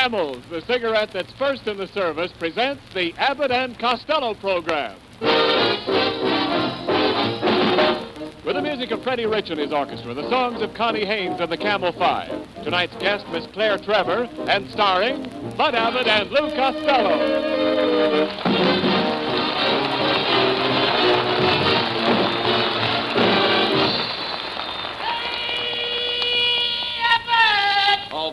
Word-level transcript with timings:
C-A-M-E-L-S. 0.00 0.44
The 0.50 0.62
cigarette 0.62 1.10
that's 1.12 1.32
first 1.34 1.66
in 1.66 1.76
the 1.76 1.86
service, 1.88 2.32
presents 2.38 2.82
the 2.94 3.12
Abbott 3.18 3.50
and 3.50 3.78
Costello 3.78 4.32
program. 4.34 4.96
With 8.44 8.56
the 8.56 8.62
music 8.62 8.90
of 8.92 9.02
Freddie 9.02 9.26
Rich 9.26 9.50
and 9.50 9.60
his 9.60 9.72
orchestra, 9.72 10.14
the 10.14 10.28
songs 10.30 10.62
of 10.62 10.72
Connie 10.74 11.04
Haynes 11.04 11.40
and 11.40 11.52
the 11.52 11.58
Camel 11.58 11.92
Five. 11.92 12.30
Tonight's 12.64 12.96
guest, 12.96 13.26
Miss 13.28 13.46
Claire 13.48 13.78
Trevor, 13.78 14.28
and 14.48 14.70
starring 14.70 15.24
Bud 15.56 15.74
Abbott 15.74 16.06
and 16.06 16.30
Lou 16.30 16.48
Costello. 16.56 17.20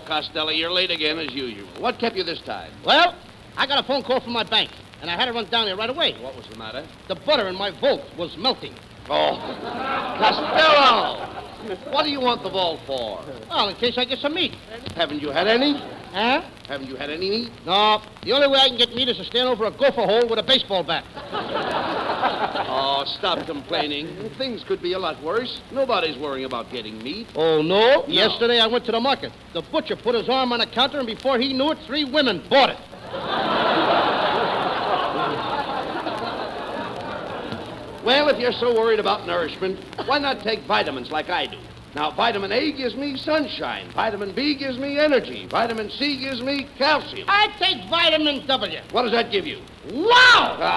Costello, 0.07 0.51
you're 0.51 0.71
late 0.71 0.89
again 0.89 1.19
as 1.19 1.33
usual. 1.33 1.67
What 1.79 1.99
kept 1.99 2.15
you 2.15 2.23
this 2.23 2.39
time? 2.41 2.71
Well, 2.85 3.13
I 3.57 3.67
got 3.67 3.83
a 3.83 3.85
phone 3.85 4.03
call 4.03 4.21
from 4.21 4.31
my 4.31 4.43
bank, 4.43 4.71
and 5.01 5.11
I 5.11 5.15
had 5.15 5.25
to 5.25 5.33
run 5.33 5.49
down 5.49 5.65
there 5.65 5.75
right 5.75 5.89
away. 5.89 6.13
What 6.21 6.35
was 6.35 6.47
the 6.47 6.57
matter? 6.57 6.87
The 7.09 7.15
butter 7.15 7.49
in 7.49 7.55
my 7.55 7.71
vault 7.81 8.03
was 8.17 8.37
melting. 8.37 8.73
Oh, 9.09 9.35
Costello! 10.19 11.91
What 11.91 12.03
do 12.03 12.09
you 12.09 12.21
want 12.21 12.43
the 12.43 12.49
vault 12.49 12.79
for? 12.87 13.21
Well, 13.49 13.67
in 13.67 13.75
case 13.75 13.97
I 13.97 14.05
get 14.05 14.19
some 14.19 14.33
meat. 14.33 14.55
Haven't 14.95 15.21
you 15.21 15.29
had 15.29 15.47
any? 15.47 15.73
Huh? 16.13 16.41
Haven't 16.69 16.87
you 16.87 16.95
had 16.95 17.09
any 17.09 17.29
meat? 17.29 17.51
No, 17.65 18.01
the 18.23 18.31
only 18.31 18.47
way 18.47 18.59
I 18.59 18.69
can 18.69 18.77
get 18.77 18.95
meat 18.95 19.09
is 19.09 19.17
to 19.17 19.25
stand 19.25 19.49
over 19.49 19.65
a 19.65 19.71
gopher 19.71 20.03
hole 20.03 20.27
with 20.29 20.39
a 20.39 20.43
baseball 20.43 20.83
bat. 20.83 21.03
Oh, 22.29 23.03
stop 23.17 23.45
complaining. 23.45 24.29
Things 24.37 24.63
could 24.63 24.81
be 24.81 24.93
a 24.93 24.99
lot 24.99 25.21
worse. 25.23 25.61
Nobody's 25.71 26.17
worrying 26.17 26.45
about 26.45 26.71
getting 26.71 27.01
meat. 27.01 27.27
Oh, 27.35 27.61
no? 27.61 28.05
Yesterday 28.07 28.59
I 28.59 28.67
went 28.67 28.85
to 28.85 28.91
the 28.91 28.99
market. 28.99 29.31
The 29.53 29.61
butcher 29.61 29.95
put 29.95 30.15
his 30.15 30.29
arm 30.29 30.51
on 30.51 30.59
the 30.59 30.67
counter, 30.67 30.99
and 30.99 31.07
before 31.07 31.39
he 31.39 31.53
knew 31.53 31.71
it, 31.71 31.77
three 31.85 32.03
women 32.03 32.43
bought 32.49 32.69
it. 32.71 32.77
Well, 38.03 38.29
if 38.29 38.39
you're 38.39 38.53
so 38.53 38.73
worried 38.73 38.99
about 38.99 39.27
nourishment, 39.27 39.79
why 40.05 40.19
not 40.19 40.41
take 40.41 40.61
vitamins 40.61 41.11
like 41.11 41.29
I 41.29 41.45
do? 41.45 41.57
Now, 41.95 42.11
vitamin 42.11 42.51
A 42.51 42.71
gives 42.73 42.95
me 42.95 43.17
sunshine. 43.17 43.89
Vitamin 43.93 44.33
B 44.35 44.55
gives 44.55 44.77
me 44.77 44.99
energy. 44.99 45.47
Vitamin 45.49 45.89
C 45.89 46.19
gives 46.19 46.41
me 46.41 46.67
calcium. 46.77 47.27
I 47.29 47.47
take 47.59 47.89
vitamin 47.89 48.45
W. 48.45 48.79
What 48.91 49.03
does 49.03 49.11
that 49.13 49.31
give 49.31 49.45
you? 49.45 49.61
Wow! 49.91 50.57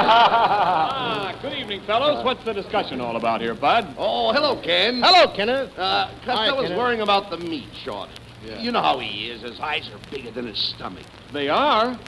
Ah, 0.00 1.34
ah 1.34 1.38
good 1.42 1.54
evening, 1.54 1.82
fellows. 1.86 2.24
What's 2.24 2.44
the 2.44 2.52
discussion 2.52 3.00
all 3.00 3.16
about 3.16 3.40
here, 3.40 3.54
Bud? 3.54 3.94
Oh, 3.98 4.32
hello, 4.32 4.60
Ken. 4.62 5.02
Hello, 5.02 5.34
Kenneth. 5.34 5.76
Uh, 5.76 6.08
Costello's 6.24 6.70
worrying 6.76 7.00
about 7.00 7.30
the 7.30 7.36
meat 7.36 7.68
shortage. 7.84 8.16
You 8.60 8.70
know 8.72 8.80
how 8.80 8.98
he 8.98 9.30
is. 9.30 9.42
His 9.42 9.58
eyes 9.60 9.90
are 9.92 9.98
bigger 10.10 10.30
than 10.30 10.46
his 10.46 10.58
stomach. 10.74 11.04
They 11.32 11.48
are. 11.48 11.98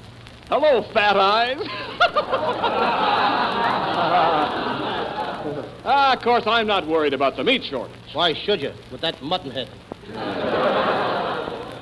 Hello, 0.48 0.82
fat 0.92 1.16
eyes. 1.16 1.58
ah, 5.84 6.12
of 6.14 6.22
course, 6.22 6.44
I'm 6.46 6.66
not 6.66 6.86
worried 6.86 7.14
about 7.14 7.36
the 7.36 7.44
meat 7.44 7.64
shortage. 7.64 7.96
Why 8.12 8.34
should 8.34 8.60
you, 8.60 8.72
with 8.90 9.00
that 9.00 9.20
mutton 9.22 9.50
head? 9.50 9.68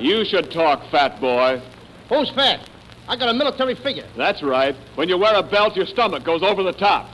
You 0.00 0.24
should 0.24 0.50
talk, 0.52 0.88
fat 0.90 1.20
boy. 1.20 1.60
Who's 2.08 2.30
fat? 2.30 2.68
I 3.08 3.16
got 3.16 3.28
a 3.28 3.34
military 3.34 3.74
figure. 3.74 4.06
That's 4.16 4.42
right. 4.42 4.76
When 4.94 5.08
you 5.08 5.18
wear 5.18 5.34
a 5.34 5.42
belt, 5.42 5.76
your 5.76 5.86
stomach 5.86 6.24
goes 6.24 6.42
over 6.42 6.62
the 6.62 6.72
top. 6.72 7.10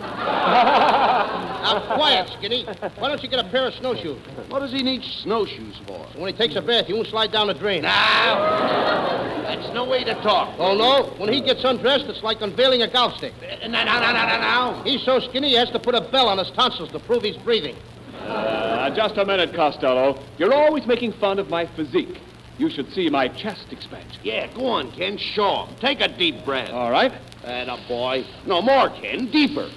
Now, 0.00 1.94
quiet, 1.96 2.30
Skinny. 2.38 2.64
Why 2.98 3.08
don't 3.08 3.22
you 3.22 3.28
get 3.28 3.44
a 3.44 3.48
pair 3.48 3.66
of 3.66 3.74
snowshoes? 3.74 4.20
What 4.48 4.60
does 4.60 4.72
he 4.72 4.82
need 4.82 5.02
snowshoes 5.22 5.80
for? 5.86 6.06
So 6.12 6.20
when 6.20 6.32
he 6.32 6.38
takes 6.38 6.54
a 6.56 6.62
bath, 6.62 6.86
he 6.86 6.92
won't 6.94 7.08
slide 7.08 7.32
down 7.32 7.48
the 7.48 7.54
drain. 7.54 7.82
Now, 7.82 9.42
that's 9.42 9.72
no 9.74 9.84
way 9.84 10.04
to 10.04 10.14
talk. 10.14 10.54
Oh, 10.58 10.76
no? 10.76 11.14
When 11.18 11.32
he 11.32 11.40
gets 11.40 11.64
undressed, 11.64 12.06
it's 12.06 12.22
like 12.22 12.40
unveiling 12.40 12.82
a 12.82 12.88
golf 12.88 13.16
stick. 13.16 13.34
Now, 13.62 13.84
now, 13.84 13.84
now, 13.84 14.12
now, 14.12 14.26
now, 14.26 14.40
now. 14.40 14.82
He's 14.84 15.02
so 15.02 15.20
skinny, 15.20 15.48
he 15.50 15.54
has 15.56 15.70
to 15.70 15.78
put 15.78 15.94
a 15.94 16.00
bell 16.00 16.28
on 16.28 16.38
his 16.38 16.50
tonsils 16.52 16.90
to 16.92 16.98
prove 17.00 17.22
he's 17.22 17.36
breathing. 17.38 17.76
Uh, 18.20 18.90
just 18.90 19.16
a 19.16 19.24
minute, 19.24 19.54
Costello. 19.54 20.22
You're 20.38 20.52
always 20.54 20.86
making 20.86 21.12
fun 21.14 21.38
of 21.38 21.48
my 21.48 21.66
physique. 21.66 22.20
You 22.58 22.68
should 22.70 22.92
see 22.92 23.08
my 23.08 23.28
chest 23.28 23.66
expansion. 23.70 24.20
Yeah, 24.24 24.52
go 24.54 24.66
on, 24.66 24.90
Ken. 24.92 25.16
Show 25.16 25.64
him. 25.64 25.76
Take 25.76 26.00
a 26.00 26.08
deep 26.08 26.44
breath. 26.44 26.70
All 26.70 26.90
right? 26.90 27.12
And 27.44 27.70
a 27.70 27.78
boy. 27.86 28.24
No, 28.46 28.60
more, 28.60 28.90
Ken. 28.90 29.30
Deeper. 29.30 29.70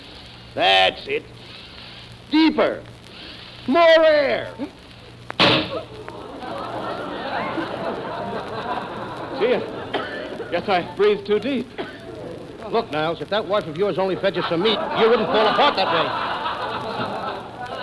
That's 0.54 1.08
it. 1.08 1.24
Deeper. 2.30 2.84
More 3.68 4.04
air. 4.04 4.54
See 9.40 9.48
Gee, 9.48 9.60
guess 10.52 10.68
I 10.68 10.94
breathed 10.96 11.26
too 11.26 11.40
deep. 11.40 11.68
Look, 12.70 12.92
Niles, 12.92 13.22
if 13.22 13.30
that 13.30 13.46
wife 13.46 13.66
of 13.66 13.78
yours 13.78 13.98
only 13.98 14.16
fed 14.16 14.36
you 14.36 14.44
some 14.44 14.62
meat, 14.62 14.78
you 15.00 15.10
wouldn't 15.10 15.28
fall 15.28 15.48
apart 15.48 15.76
that 15.76 15.88
way. 15.88 16.32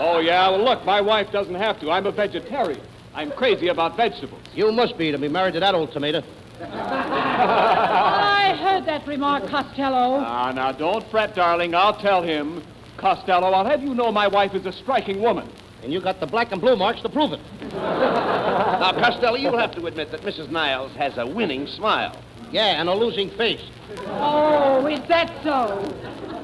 Oh, 0.00 0.20
yeah? 0.20 0.48
Well, 0.48 0.64
look, 0.64 0.84
my 0.84 1.00
wife 1.00 1.30
doesn't 1.32 1.54
have 1.54 1.80
to. 1.80 1.90
I'm 1.90 2.06
a 2.06 2.12
vegetarian. 2.12 2.80
I'm 3.14 3.32
crazy 3.32 3.68
about 3.68 3.96
vegetables. 3.96 4.40
You 4.54 4.70
must 4.72 4.96
be 4.96 5.10
to 5.10 5.18
be 5.18 5.28
married 5.28 5.54
to 5.54 5.60
that 5.60 5.74
old 5.74 5.92
tomato. 5.92 6.22
I 6.60 8.56
heard 8.60 8.84
that 8.86 9.06
remark, 9.06 9.46
Costello. 9.48 10.20
Ah, 10.20 10.52
now, 10.54 10.72
don't 10.72 11.08
fret, 11.10 11.34
darling. 11.34 11.74
I'll 11.74 11.98
tell 11.98 12.22
him. 12.22 12.62
Costello, 12.96 13.52
I'll 13.52 13.66
have 13.66 13.82
you 13.82 13.94
know 13.94 14.10
my 14.10 14.26
wife 14.26 14.54
is 14.54 14.66
a 14.66 14.72
striking 14.72 15.20
woman. 15.20 15.48
And 15.82 15.92
you 15.92 16.00
got 16.00 16.18
the 16.18 16.26
black 16.26 16.50
and 16.50 16.60
blue 16.60 16.74
marks 16.76 17.00
to 17.02 17.08
prove 17.08 17.32
it. 17.32 17.40
Now, 18.78 18.92
Costello, 18.92 19.36
you'll 19.36 19.58
have 19.58 19.72
to 19.72 19.84
admit 19.86 20.12
that 20.12 20.20
Mrs. 20.22 20.50
Niles 20.50 20.92
has 20.92 21.18
a 21.18 21.26
winning 21.26 21.66
smile. 21.66 22.16
Yeah, 22.52 22.80
and 22.80 22.88
a 22.88 22.94
losing 22.94 23.28
face. 23.30 23.60
Oh, 24.06 24.86
is 24.86 25.00
that 25.08 25.32
so? 25.42 25.82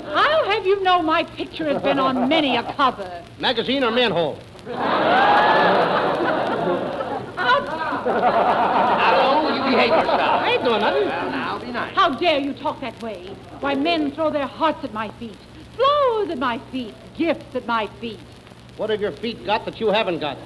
I'll 0.06 0.44
have 0.50 0.66
you 0.66 0.82
know 0.82 1.00
my 1.00 1.22
picture 1.22 1.64
has 1.66 1.80
been 1.82 2.00
on 2.00 2.28
many 2.28 2.56
a 2.56 2.74
cover. 2.74 3.24
Magazine 3.38 3.84
or 3.84 3.90
manhole? 3.92 4.38
Now, 8.04 8.70
you 8.70 8.73
behave 9.74 9.90
yourself. 9.90 10.20
I 10.20 10.50
ain't 10.52 10.64
doing 10.64 10.80
nothing. 10.80 11.08
Well, 11.08 11.30
now, 11.30 11.58
be 11.58 11.72
nice. 11.72 11.94
How 11.94 12.14
dare 12.14 12.38
you 12.38 12.52
talk 12.54 12.80
that 12.80 13.00
way? 13.02 13.26
Why, 13.60 13.74
men 13.74 14.12
throw 14.12 14.30
their 14.30 14.46
hearts 14.46 14.84
at 14.84 14.92
my 14.92 15.10
feet, 15.18 15.36
flowers 15.76 16.30
at 16.30 16.38
my 16.38 16.58
feet, 16.70 16.94
gifts 17.16 17.54
at 17.54 17.66
my 17.66 17.88
feet. 18.00 18.20
What 18.76 18.90
have 18.90 19.00
your 19.00 19.12
feet 19.12 19.44
got 19.46 19.64
that 19.66 19.80
you 19.80 19.88
haven't 19.90 20.18
got? 20.18 20.36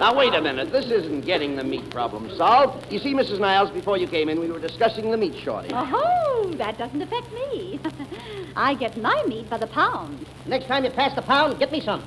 Now, 0.00 0.14
wait 0.16 0.34
a 0.34 0.40
minute. 0.40 0.72
This 0.72 0.86
isn't 0.86 1.22
getting 1.26 1.56
the 1.56 1.64
meat 1.64 1.90
problem 1.90 2.34
solved. 2.36 2.90
You 2.90 2.98
see, 2.98 3.12
Mrs. 3.12 3.38
Niles, 3.38 3.70
before 3.70 3.98
you 3.98 4.06
came 4.06 4.30
in, 4.30 4.40
we 4.40 4.50
were 4.50 4.58
discussing 4.58 5.10
the 5.10 5.16
meat 5.16 5.34
shortage. 5.42 5.72
Oh, 5.74 6.50
that 6.56 6.78
doesn't 6.78 7.02
affect 7.02 7.30
me. 7.32 7.78
I 8.56 8.74
get 8.74 8.96
my 8.96 9.22
meat 9.26 9.50
by 9.50 9.58
the 9.58 9.66
pound. 9.66 10.26
Next 10.46 10.66
time 10.66 10.84
you 10.84 10.90
pass 10.90 11.14
the 11.14 11.22
pound, 11.22 11.58
get 11.58 11.70
me 11.70 11.80
some. 11.80 12.02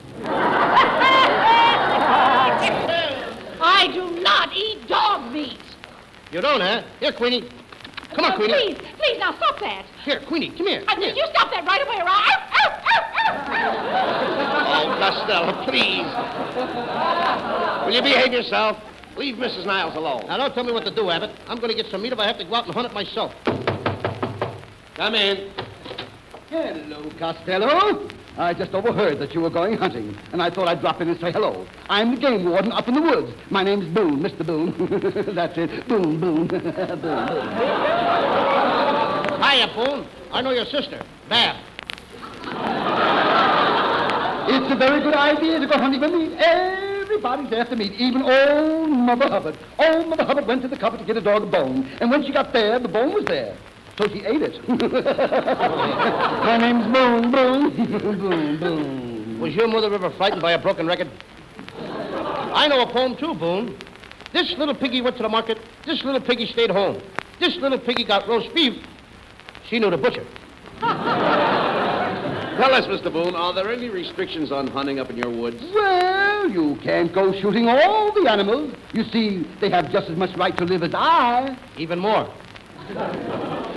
I 3.63 3.87
do 3.93 4.21
not 4.21 4.53
eat 4.55 4.87
dog 4.87 5.31
meat. 5.31 5.57
You 6.31 6.41
don't, 6.41 6.61
huh? 6.61 6.83
Here, 6.99 7.11
Queenie. 7.13 7.49
Come 8.13 8.25
on, 8.25 8.33
Oh, 8.33 8.35
Queenie. 8.35 8.53
please, 8.75 8.77
please, 8.97 9.17
now 9.19 9.33
stop 9.37 9.59
that. 9.59 9.85
Here, 10.03 10.19
Queenie, 10.27 10.49
come 10.57 10.67
here. 10.67 10.81
Uh, 10.87 10.93
Come 10.93 11.01
here. 11.03 11.13
you 11.15 11.25
stop 11.33 11.49
that 11.51 11.65
right 11.65 11.81
away, 11.81 11.95
or 11.97 12.07
I'll... 12.07 12.09
Ow, 12.09 12.41
ow, 12.59 12.71
ow, 12.85 13.43
ow. 13.55 13.73
Oh, 14.75 14.85
Costello, 14.99 15.63
please. 15.65 16.05
Will 17.85 17.93
you 17.93 18.01
behave 18.01 18.31
yourself? 18.33 18.77
Leave 19.15 19.35
Mrs. 19.35 19.65
Niles 19.65 19.95
alone. 19.95 20.25
Now, 20.27 20.37
don't 20.37 20.53
tell 20.53 20.63
me 20.63 20.71
what 20.71 20.83
to 20.85 20.91
do, 20.91 21.09
Abbott. 21.09 21.31
I'm 21.47 21.57
going 21.57 21.69
to 21.69 21.75
get 21.75 21.85
some 21.91 22.01
meat 22.01 22.13
if 22.13 22.19
I 22.19 22.25
have 22.27 22.37
to 22.39 22.45
go 22.45 22.55
out 22.55 22.65
and 22.65 22.73
hunt 22.73 22.87
it 22.87 22.93
myself. 22.93 23.31
Come 24.95 25.15
in. 25.15 25.51
Hello, 26.49 27.09
Costello. 27.19 28.07
I 28.37 28.53
just 28.53 28.73
overheard 28.73 29.19
that 29.19 29.35
you 29.35 29.41
were 29.41 29.51
going 29.51 29.77
hunting, 29.77 30.17
and 30.31 30.41
I 30.41 30.49
thought 30.49 30.67
I'd 30.67 30.81
drop 30.81 30.99
in 31.01 31.09
and 31.09 31.19
say 31.19 31.31
hello. 31.31 31.67
I'm 31.87 32.15
the 32.15 32.21
game 32.21 32.49
warden 32.49 32.71
up 32.71 32.87
in 32.87 32.95
the 32.95 33.01
woods. 33.01 33.31
My 33.51 33.63
name's 33.63 33.85
Boone, 33.93 34.21
Mr. 34.21 34.45
Boone. 34.45 34.73
That's 35.35 35.55
it. 35.55 35.87
Boone, 35.87 36.19
Boone. 36.19 36.47
Boone. 36.47 36.59
Hiya, 39.39 39.67
Boone. 39.75 40.07
I 40.31 40.41
know 40.41 40.49
your 40.49 40.65
sister, 40.65 41.05
Bab. 41.29 41.63
It's 44.49 44.73
a 44.73 44.75
very 44.75 45.01
good 45.01 45.13
idea 45.13 45.59
to 45.59 45.67
go 45.67 45.77
hunting 45.77 46.01
with 46.01 46.11
me. 46.11 46.35
Everybody's 46.37 47.49
to 47.69 47.75
meet, 47.75 47.93
even 47.93 48.23
old 48.23 48.89
Mother 48.89 49.29
Hubbard. 49.29 49.59
Old 49.77 50.07
Mother 50.09 50.25
Hubbard 50.25 50.47
went 50.47 50.63
to 50.63 50.67
the 50.67 50.77
cupboard 50.77 50.99
to 51.01 51.05
get 51.05 51.17
a 51.17 51.21
dog 51.21 51.43
a 51.43 51.45
bone, 51.45 51.87
and 52.01 52.09
when 52.09 52.25
she 52.25 52.33
got 52.33 52.51
there, 52.51 52.79
the 52.79 52.87
bone 52.87 53.13
was 53.13 53.25
there. 53.25 53.55
So 53.97 54.07
she 54.07 54.25
ate 54.25 54.41
it. 54.41 54.67
My 54.67 56.57
name's 56.57 56.85
Boone, 56.91 57.31
Boone, 57.31 57.69
Boone, 58.17 58.59
Boone. 58.59 59.39
Was 59.39 59.53
your 59.53 59.67
mother 59.67 59.93
ever 59.93 60.09
frightened 60.11 60.41
by 60.41 60.53
a 60.53 60.57
broken 60.59 60.87
record? 60.87 61.09
I 61.77 62.67
know 62.67 62.81
a 62.81 62.91
poem, 62.91 63.15
too, 63.15 63.35
Boone. 63.35 63.77
This 64.31 64.55
little 64.57 64.73
piggy 64.73 65.01
went 65.01 65.17
to 65.17 65.23
the 65.23 65.29
market. 65.29 65.59
This 65.85 66.03
little 66.03 66.21
piggy 66.21 66.47
stayed 66.47 66.71
home. 66.71 67.01
This 67.39 67.55
little 67.57 67.79
piggy 67.79 68.03
got 68.03 68.27
roast 68.27 68.51
beef. 68.55 68.83
She 69.69 69.77
knew 69.77 69.91
the 69.91 69.97
butcher. 69.97 70.25
Tell 70.79 72.73
us, 72.73 72.85
Mr. 72.85 73.11
Boone, 73.11 73.35
are 73.35 73.53
there 73.53 73.71
any 73.71 73.89
restrictions 73.89 74.51
on 74.51 74.67
hunting 74.67 74.99
up 74.99 75.09
in 75.11 75.17
your 75.17 75.29
woods? 75.29 75.61
Well, 75.73 76.49
you 76.49 76.79
can't 76.83 77.13
go 77.13 77.31
shooting 77.41 77.67
all 77.67 78.11
the 78.11 78.29
animals. 78.29 78.73
You 78.93 79.03
see, 79.05 79.47
they 79.61 79.69
have 79.69 79.91
just 79.91 80.09
as 80.09 80.17
much 80.17 80.35
right 80.35 80.55
to 80.57 80.63
live 80.63 80.81
as 80.81 80.93
I. 80.95 81.57
Even 81.77 81.99
more. 81.99 82.31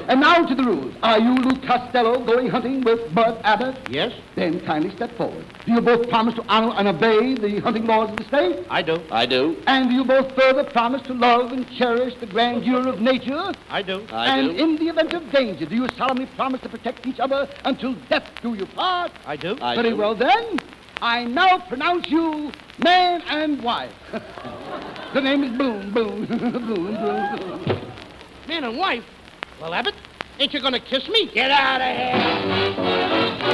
And 0.09 0.21
now 0.21 0.47
to 0.47 0.55
the 0.55 0.63
rules. 0.63 0.95
Are 1.03 1.19
you, 1.19 1.35
Lou 1.35 1.61
Costello, 1.67 2.25
going 2.25 2.49
hunting 2.49 2.83
with 2.85 3.13
Bud 3.13 3.41
Abbott? 3.43 3.77
Yes? 3.91 4.13
Then 4.37 4.65
kindly 4.65 4.95
step 4.95 5.11
forward. 5.17 5.45
Do 5.65 5.73
you 5.73 5.81
both 5.81 6.09
promise 6.09 6.35
to 6.35 6.45
honor 6.49 6.73
and 6.77 6.87
obey 6.87 7.35
the 7.35 7.61
hunting 7.61 7.87
laws 7.87 8.11
of 8.11 8.17
the 8.17 8.25
state? 8.25 8.65
I 8.71 8.83
do. 8.83 9.03
I 9.11 9.27
do. 9.27 9.57
And 9.67 9.91
do 9.91 9.97
you 9.97 10.05
both 10.05 10.33
further 10.37 10.63
promise 10.63 11.03
to 11.09 11.13
love 11.13 11.51
and 11.53 11.69
cherish 11.77 12.15
the 12.21 12.27
grandeur 12.27 12.87
of 12.89 13.01
nature? 13.01 13.53
I 13.69 13.83
do. 13.83 14.07
I 14.13 14.41
do. 14.41 14.51
and 14.51 14.57
do. 14.57 14.65
in 14.65 14.77
the 14.77 14.89
event 14.89 15.13
of 15.13 15.29
danger, 15.33 15.67
do 15.67 15.75
you 15.75 15.89
solemnly 15.97 16.27
promise 16.37 16.61
to 16.61 16.69
protect 16.69 17.05
each 17.07 17.19
other 17.19 17.49
until 17.65 17.95
death 18.09 18.31
do 18.43 18.55
you 18.55 18.67
part? 18.67 19.11
I 19.25 19.37
do. 19.37 19.57
I 19.61 19.75
Very 19.75 19.91
do. 19.91 19.97
well 19.97 20.15
then. 20.15 20.61
I 21.03 21.25
now 21.25 21.59
pronounce 21.59 22.09
you 22.09 22.53
man 22.79 23.23
and 23.23 23.63
wife. 23.63 23.93
the 25.15 25.21
name 25.21 25.43
is 25.43 25.59
Boone, 25.59 25.93
Boone, 25.93 26.27
Boone, 26.27 26.67
Boone, 26.67 27.65
Boone. 27.67 27.86
Man 28.49 28.65
and 28.65 28.79
wife? 28.79 29.05
Well, 29.61 29.75
Abbott, 29.75 29.95
ain't 30.39 30.55
you 30.55 30.61
gonna 30.61 30.79
kiss 30.79 31.09
me? 31.09 31.29
Get 31.35 31.51
out 31.51 31.81
of 31.81 31.97
here! 31.97 33.47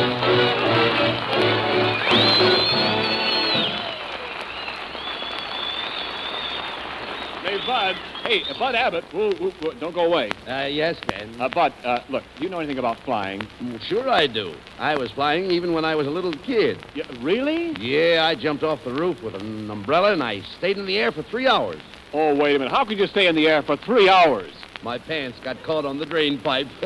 Hey, 7.42 7.66
Bud. 7.66 7.96
Hey, 8.22 8.42
Bud 8.58 8.74
Abbott. 8.74 9.04
Whoa, 9.12 9.32
whoa, 9.32 9.50
whoa, 9.50 9.72
don't 9.80 9.94
go 9.94 10.04
away. 10.06 10.30
Uh, 10.46 10.66
yes, 10.70 10.96
Ken. 11.08 11.40
Uh, 11.40 11.48
Bud, 11.48 11.72
uh, 11.84 12.00
look, 12.10 12.22
do 12.36 12.44
you 12.44 12.50
know 12.50 12.58
anything 12.58 12.78
about 12.78 12.98
flying? 13.00 13.46
Sure 13.80 14.08
I 14.10 14.26
do. 14.26 14.54
I 14.78 14.96
was 14.96 15.10
flying 15.12 15.50
even 15.50 15.72
when 15.72 15.84
I 15.84 15.94
was 15.94 16.06
a 16.06 16.10
little 16.10 16.32
kid. 16.32 16.84
Yeah, 16.94 17.04
really? 17.20 17.72
Yeah, 17.80 18.26
I 18.26 18.34
jumped 18.34 18.62
off 18.62 18.84
the 18.84 18.92
roof 18.92 19.22
with 19.22 19.34
an 19.34 19.70
umbrella 19.70 20.12
and 20.12 20.22
I 20.22 20.42
stayed 20.58 20.76
in 20.76 20.86
the 20.86 20.98
air 20.98 21.12
for 21.12 21.22
three 21.22 21.46
hours. 21.46 21.80
Oh, 22.12 22.34
wait 22.34 22.56
a 22.56 22.58
minute. 22.58 22.72
How 22.72 22.84
could 22.84 22.98
you 22.98 23.06
stay 23.06 23.26
in 23.26 23.34
the 23.34 23.48
air 23.48 23.62
for 23.62 23.76
three 23.76 24.08
hours? 24.08 24.52
My 24.82 24.98
pants 24.98 25.38
got 25.44 25.62
caught 25.62 25.84
on 25.84 25.98
the 25.98 26.06
drain 26.06 26.40
pipe. 26.40 26.68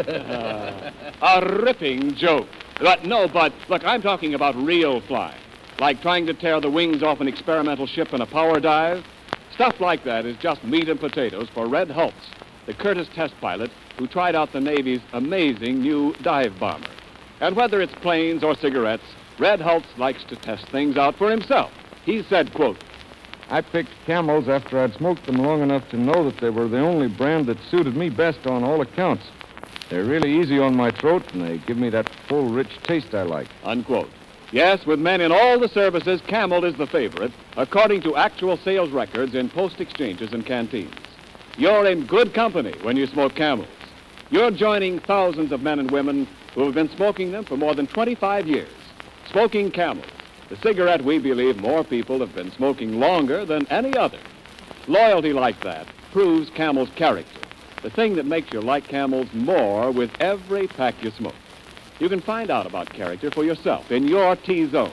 Ah. 1.18 1.38
A 1.38 1.62
ripping 1.62 2.14
joke. 2.14 2.46
But 2.80 3.04
no, 3.04 3.26
but 3.26 3.52
look, 3.68 3.84
I'm 3.84 4.02
talking 4.02 4.34
about 4.34 4.54
real 4.54 5.00
flying. 5.00 5.40
Like 5.78 6.02
trying 6.02 6.26
to 6.26 6.34
tear 6.34 6.60
the 6.60 6.70
wings 6.70 7.02
off 7.02 7.20
an 7.20 7.28
experimental 7.28 7.86
ship 7.86 8.12
in 8.12 8.20
a 8.20 8.26
power 8.26 8.60
dive. 8.60 9.04
Stuff 9.54 9.80
like 9.80 10.04
that 10.04 10.26
is 10.26 10.36
just 10.36 10.62
meat 10.64 10.88
and 10.88 11.00
potatoes 11.00 11.48
for 11.54 11.66
Red 11.66 11.88
Hulse, 11.88 12.12
the 12.66 12.74
Curtiss 12.74 13.08
test 13.14 13.34
pilot 13.40 13.70
who 13.98 14.06
tried 14.06 14.34
out 14.34 14.52
the 14.52 14.60
Navy's 14.60 15.00
amazing 15.12 15.80
new 15.80 16.14
dive 16.22 16.58
bomber. 16.58 16.90
And 17.40 17.56
whether 17.56 17.80
it's 17.80 17.94
planes 17.94 18.42
or 18.42 18.54
cigarettes, 18.54 19.04
Red 19.38 19.60
Hulse 19.60 19.96
likes 19.96 20.24
to 20.24 20.36
test 20.36 20.68
things 20.68 20.96
out 20.96 21.16
for 21.16 21.30
himself. 21.30 21.70
He 22.04 22.22
said, 22.24 22.52
quote, 22.54 22.82
I 23.48 23.60
picked 23.60 23.90
camels 24.06 24.48
after 24.48 24.80
I'd 24.80 24.94
smoked 24.94 25.26
them 25.26 25.38
long 25.38 25.62
enough 25.62 25.88
to 25.90 25.96
know 25.96 26.24
that 26.24 26.40
they 26.40 26.50
were 26.50 26.66
the 26.66 26.80
only 26.80 27.06
brand 27.06 27.46
that 27.46 27.58
suited 27.70 27.96
me 27.96 28.10
best 28.10 28.46
on 28.46 28.64
all 28.64 28.80
accounts. 28.80 29.24
They're 29.88 30.04
really 30.04 30.40
easy 30.40 30.58
on 30.58 30.74
my 30.74 30.90
throat, 30.90 31.22
and 31.32 31.42
they 31.42 31.58
give 31.58 31.76
me 31.76 31.88
that 31.90 32.08
full, 32.26 32.48
rich 32.48 32.70
taste 32.82 33.14
I 33.14 33.22
like. 33.22 33.46
Unquote. 33.62 34.10
Yes, 34.50 34.84
with 34.84 34.98
men 34.98 35.20
in 35.20 35.30
all 35.30 35.60
the 35.60 35.68
services, 35.68 36.20
Camel 36.26 36.64
is 36.64 36.74
the 36.74 36.88
favorite, 36.88 37.32
according 37.56 38.02
to 38.02 38.16
actual 38.16 38.56
sales 38.56 38.90
records 38.90 39.34
in 39.34 39.48
post 39.48 39.80
exchanges 39.80 40.32
and 40.32 40.44
canteens. 40.44 40.94
You're 41.56 41.86
in 41.86 42.04
good 42.04 42.34
company 42.34 42.74
when 42.82 42.96
you 42.96 43.06
smoke 43.06 43.34
Camels. 43.34 43.68
You're 44.30 44.50
joining 44.50 44.98
thousands 44.98 45.52
of 45.52 45.62
men 45.62 45.78
and 45.78 45.90
women 45.90 46.26
who 46.54 46.64
have 46.64 46.74
been 46.74 46.90
smoking 46.96 47.30
them 47.30 47.44
for 47.44 47.56
more 47.56 47.74
than 47.74 47.86
25 47.86 48.48
years. 48.48 48.68
Smoking 49.30 49.70
Camels, 49.70 50.06
the 50.48 50.56
cigarette 50.56 51.04
we 51.04 51.18
believe 51.18 51.60
more 51.60 51.82
people 51.82 52.20
have 52.20 52.34
been 52.34 52.52
smoking 52.52 53.00
longer 53.00 53.44
than 53.44 53.66
any 53.68 53.96
other. 53.96 54.18
Loyalty 54.86 55.32
like 55.32 55.60
that 55.60 55.86
proves 56.12 56.50
Camel's 56.50 56.90
character, 56.90 57.40
the 57.82 57.90
thing 57.90 58.14
that 58.16 58.26
makes 58.26 58.52
you 58.52 58.60
like 58.60 58.86
Camels 58.86 59.32
more 59.32 59.90
with 59.90 60.10
every 60.20 60.66
pack 60.68 61.02
you 61.02 61.10
smoke. 61.10 61.34
You 61.98 62.08
can 62.08 62.20
find 62.20 62.50
out 62.50 62.66
about 62.66 62.90
character 62.90 63.30
for 63.30 63.44
yourself 63.44 63.90
in 63.90 64.06
your 64.06 64.36
T 64.36 64.66
zone. 64.66 64.92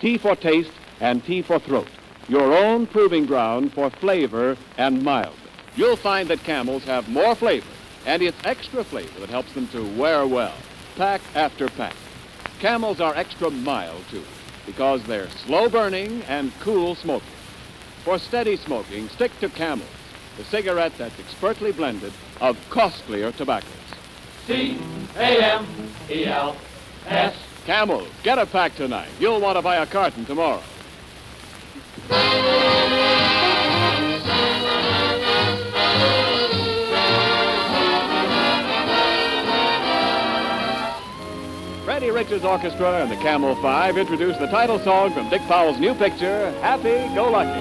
T 0.00 0.16
for 0.16 0.36
taste 0.36 0.72
and 1.00 1.24
T 1.24 1.42
for 1.42 1.58
throat. 1.58 1.88
Your 2.28 2.56
own 2.56 2.86
proving 2.86 3.26
ground 3.26 3.72
for 3.72 3.90
flavor 3.90 4.56
and 4.78 5.02
mild. 5.02 5.36
You'll 5.76 5.96
find 5.96 6.28
that 6.28 6.42
camels 6.42 6.84
have 6.84 7.08
more 7.08 7.34
flavor, 7.34 7.66
and 8.06 8.22
it's 8.22 8.36
extra 8.44 8.82
flavor 8.82 9.20
that 9.20 9.28
helps 9.28 9.52
them 9.52 9.68
to 9.68 9.84
wear 9.96 10.26
well, 10.26 10.54
pack 10.96 11.20
after 11.34 11.68
pack. 11.68 11.94
Camels 12.58 13.00
are 13.00 13.14
extra 13.14 13.50
mild, 13.50 14.02
too, 14.10 14.24
because 14.66 15.02
they're 15.04 15.30
slow 15.46 15.68
burning 15.68 16.22
and 16.22 16.52
cool 16.60 16.94
smoking. 16.94 17.28
For 18.04 18.18
steady 18.18 18.56
smoking, 18.56 19.08
stick 19.08 19.32
to 19.40 19.48
Camels, 19.48 19.88
the 20.36 20.44
cigarette 20.44 20.92
that's 20.98 21.18
expertly 21.18 21.72
blended 21.72 22.12
of 22.40 22.58
costlier 22.68 23.32
tobaccos. 23.32 23.70
C-A-M-E-L-S. 24.46 24.86
Camels, 27.64 28.08
get 28.22 28.38
a 28.38 28.46
pack 28.46 28.74
tonight. 28.76 29.08
You'll 29.18 29.40
want 29.40 29.56
to 29.56 29.62
buy 29.62 29.76
a 29.76 29.86
carton 29.86 30.24
tomorrow. 30.24 30.62
Richards 42.16 42.46
Orchestra 42.46 43.02
and 43.02 43.10
the 43.10 43.16
Camel 43.16 43.54
Five 43.56 43.98
introduce 43.98 44.38
the 44.38 44.46
title 44.46 44.78
song 44.78 45.12
from 45.12 45.28
Dick 45.28 45.42
Powell's 45.42 45.78
new 45.78 45.92
picture, 45.94 46.50
Happy 46.62 47.14
Go 47.14 47.30
Lucky. 47.30 47.60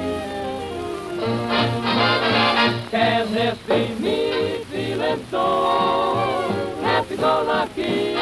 Can 2.90 3.34
this 3.34 3.58
be 3.68 3.94
me 4.02 4.64
feeling 4.72 5.26
so 5.30 5.76
happy-go-lucky? 6.84 8.16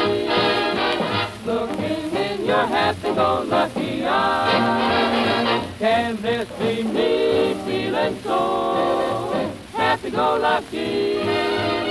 Looking 1.46 2.16
in 2.16 2.44
your 2.44 2.66
happy-go-lucky 2.66 4.04
eyes. 4.04 5.68
Can 5.78 6.16
this 6.20 6.48
be 6.58 6.82
me 6.82 7.54
feeling 7.64 8.18
so 8.24 9.52
happy-go-lucky? 9.74 11.14
Me 11.14 11.20
who 11.22 11.83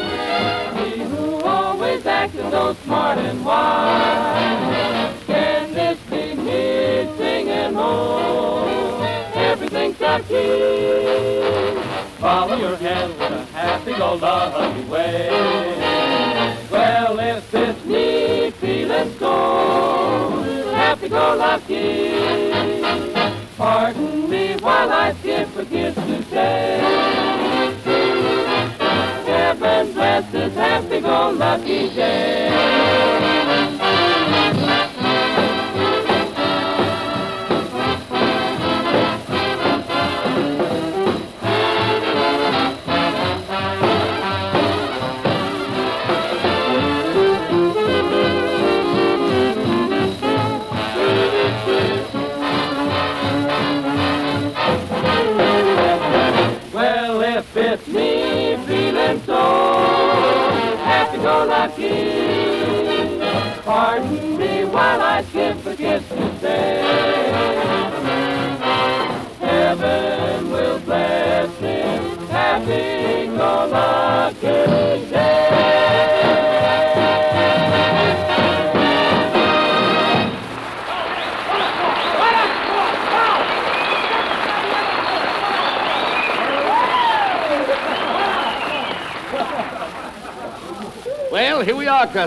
acted 2.13 2.49
so 2.51 2.73
smart 2.83 3.17
and 3.17 3.43
wise. 3.43 5.13
Can 5.25 5.73
this 5.73 5.99
be 6.09 6.35
me 6.35 7.07
singing 7.17 7.75
oh 7.75 9.31
everything's 9.33 9.99
lucky? 9.99 10.49
Follow 12.19 12.55
your 12.55 12.77
hand 12.77 13.11
with 13.19 13.31
a 13.31 13.45
happy-go-lucky 13.51 14.83
way. 14.89 15.29
Well, 16.71 17.19
if 17.19 17.53
it's 17.53 17.85
me 17.85 18.51
feeling 18.51 19.11
so 19.19 19.35
happy-go-lucky, 20.73 21.89
pardon 23.57 24.29
me 24.29 24.55
while 24.61 24.91
I 24.91 25.13
skip 25.13 25.55
a 25.57 25.65
kiss 25.65 25.95
to 25.95 26.23
say. 30.21 30.21
Heaven 30.21 30.53
bless 30.53 30.53
happy-go-lucky 30.53 31.89
day. 31.95 33.42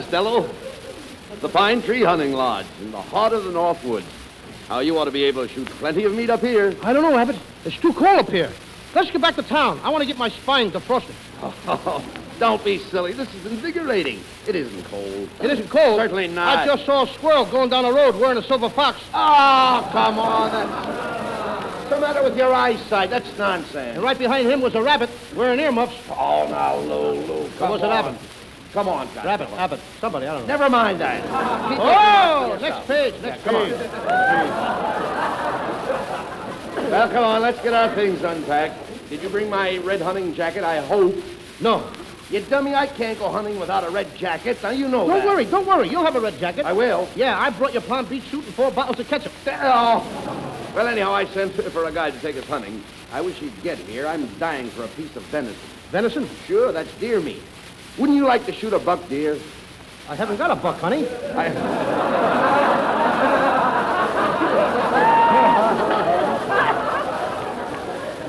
Here 0.00 0.22
we 0.22 0.28
are, 0.28 0.42
Costello. 0.42 0.50
The 1.40 1.48
Pine 1.48 1.82
Tree 1.82 2.02
Hunting 2.02 2.32
Lodge 2.32 2.66
in 2.80 2.90
the 2.90 3.00
heart 3.00 3.32
of 3.32 3.44
the 3.44 3.52
North 3.52 3.82
Woods. 3.84 4.06
How 4.68 4.80
you 4.80 4.98
ought 4.98 5.04
to 5.04 5.10
be 5.10 5.24
able 5.24 5.46
to 5.46 5.52
shoot 5.52 5.66
plenty 5.66 6.04
of 6.04 6.14
meat 6.14 6.30
up 6.30 6.40
here. 6.40 6.74
I 6.82 6.92
don't 6.92 7.02
know, 7.02 7.16
Abbott. 7.16 7.36
It's 7.64 7.76
too 7.78 7.92
cold 7.92 8.18
up 8.18 8.30
here. 8.30 8.50
Let's 8.94 9.10
get 9.10 9.20
back 9.20 9.36
to 9.36 9.42
town. 9.42 9.80
I 9.84 9.90
want 9.90 10.02
to 10.02 10.06
get 10.06 10.18
my 10.18 10.28
spine 10.28 10.70
defrosted. 10.70 11.14
Oh, 11.68 12.02
don't 12.38 12.62
be 12.64 12.78
silly. 12.78 13.12
This 13.12 13.34
is 13.34 13.46
invigorating. 13.46 14.20
It 14.46 14.56
isn't 14.56 14.84
cold. 14.84 15.28
It 15.42 15.50
isn't 15.50 15.68
cold. 15.68 15.98
Certainly 15.98 16.28
not. 16.28 16.58
I 16.58 16.66
just 16.66 16.86
saw 16.86 17.04
a 17.04 17.08
squirrel 17.14 17.44
going 17.46 17.70
down 17.70 17.84
the 17.84 17.92
road 17.92 18.16
wearing 18.16 18.36
a 18.38 18.42
silver 18.42 18.68
fox. 18.70 19.00
Oh, 19.14 19.88
come 19.92 20.18
on. 20.18 20.50
What's 20.50 21.90
the 21.90 22.00
matter 22.00 22.22
with 22.22 22.36
your 22.36 22.52
eyesight? 22.52 23.10
That's 23.10 23.36
nonsense. 23.38 23.94
And 23.96 24.02
right 24.02 24.18
behind 24.18 24.48
him 24.48 24.60
was 24.60 24.74
a 24.74 24.82
rabbit 24.82 25.10
wearing 25.34 25.60
earmuffs. 25.60 25.96
Oh, 26.10 26.46
now, 26.48 26.76
Lou, 26.76 27.20
Lou, 27.20 27.48
come 27.58 27.70
was 27.70 27.82
an 27.82 27.90
on. 27.90 28.18
Come 28.76 28.88
on, 28.90 29.09
guys. 29.14 29.25
Rabbit. 29.25 29.49
Abbott. 29.52 29.80
Somebody, 30.02 30.26
I 30.26 30.33
don't 30.35 30.42
know. 30.42 30.47
Never 30.49 30.68
mind 30.68 31.00
that. 31.00 31.25
Oh, 31.80 32.59
next 32.61 32.87
page, 32.87 33.14
next 33.23 33.38
Yeah, 33.47 33.52
come 33.52 33.54
page. 33.64 33.73
on. 33.73 34.76
Well, 36.90 37.09
come 37.09 37.25
on, 37.25 37.40
let's 37.42 37.61
get 37.62 37.73
our 37.73 37.92
things 37.95 38.23
unpacked. 38.23 39.09
Did 39.11 39.23
you 39.23 39.28
bring 39.30 39.49
my 39.50 39.78
red 39.78 40.00
hunting 40.02 40.35
jacket? 40.35 40.62
I 40.62 40.80
hope. 40.80 41.16
No. 41.59 41.90
You 42.30 42.40
dummy, 42.42 42.75
I 42.75 42.87
can't 42.87 43.18
go 43.18 43.28
hunting 43.30 43.59
without 43.59 43.83
a 43.83 43.90
red 43.90 44.14
jacket. 44.14 44.59
Now, 44.62 44.71
you 44.71 44.87
know 44.87 45.06
Don't 45.06 45.18
that. 45.21 45.26
worry, 45.26 45.47
don't 45.47 45.66
worry. 45.66 45.88
You'll 45.88 46.04
have 46.04 46.14
a 46.16 46.21
red 46.21 46.38
jacket. 46.38 46.64
I 46.66 46.73
will. 46.75 47.09
Yeah, 47.16 47.40
I 47.40 47.49
brought 47.50 47.73
your 47.73 47.83
Palm 47.83 48.04
Beach 48.06 48.25
suit 48.30 48.45
and 48.45 48.54
four 48.54 48.71
bottles 48.71 49.00
of 49.00 49.09
ketchup. 49.09 49.33
Oh. 49.47 50.04
Well, 50.76 50.87
anyhow, 50.87 51.12
I 51.12 51.25
sent 51.25 51.54
for 51.73 51.87
a 51.87 51.92
guy 51.92 52.11
to 52.11 52.18
take 52.21 52.37
us 52.37 52.45
hunting. 52.45 52.85
I 53.12 53.21
wish 53.23 53.37
he'd 53.38 53.62
get 53.62 53.78
here. 53.78 54.06
I'm 54.06 54.26
dying 54.38 54.68
for 54.68 54.85
a 54.85 54.88
piece 54.88 55.16
of 55.16 55.23
venison. 55.25 55.56
Venison? 55.90 56.28
Sure, 56.47 56.71
that's 56.73 56.92
deer 56.99 57.21
meat. 57.21 57.42
Wouldn't 57.98 58.16
you 58.16 58.26
like 58.26 58.44
to 58.46 58.52
shoot 58.52 58.72
a 58.72 58.78
buck 58.78 59.08
dear? 59.08 59.38
I 60.08 60.14
haven't 60.14 60.36
got 60.36 60.50
a 60.50 60.56
buck, 60.56 60.78
honey. 60.78 61.02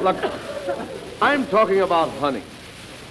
Look, 0.01 0.17
I'm 1.21 1.45
talking 1.47 1.81
about 1.81 2.09
hunting. 2.19 2.43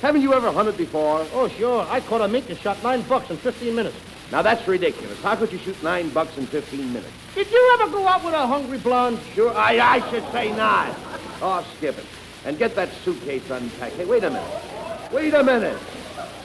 Haven't 0.00 0.22
you 0.22 0.32
ever 0.32 0.50
hunted 0.50 0.76
before? 0.76 1.26
Oh, 1.32 1.48
sure. 1.48 1.86
I 1.90 2.00
caught 2.00 2.22
a 2.22 2.28
mink 2.28 2.48
and 2.48 2.58
shot 2.58 2.82
nine 2.82 3.02
bucks 3.02 3.28
in 3.30 3.36
15 3.36 3.74
minutes. 3.74 3.96
Now, 4.32 4.42
that's 4.42 4.66
ridiculous. 4.66 5.20
How 5.22 5.36
could 5.36 5.52
you 5.52 5.58
shoot 5.58 5.80
nine 5.82 6.08
bucks 6.08 6.36
in 6.38 6.46
15 6.46 6.92
minutes? 6.92 7.12
Did 7.34 7.50
you 7.50 7.78
ever 7.78 7.90
go 7.90 8.06
out 8.06 8.24
with 8.24 8.34
a 8.34 8.46
hungry 8.46 8.78
blonde? 8.78 9.18
Sure, 9.34 9.52
I, 9.54 9.78
I 9.78 10.10
should 10.10 10.24
say 10.32 10.56
not. 10.56 10.94
Oh, 11.42 11.66
skip 11.76 11.98
it. 11.98 12.04
And 12.44 12.56
get 12.58 12.74
that 12.76 12.90
suitcase 13.04 13.48
unpacked. 13.50 13.96
Hey, 13.96 14.04
wait 14.04 14.24
a 14.24 14.30
minute. 14.30 15.12
Wait 15.12 15.34
a 15.34 15.42
minute. 15.44 15.78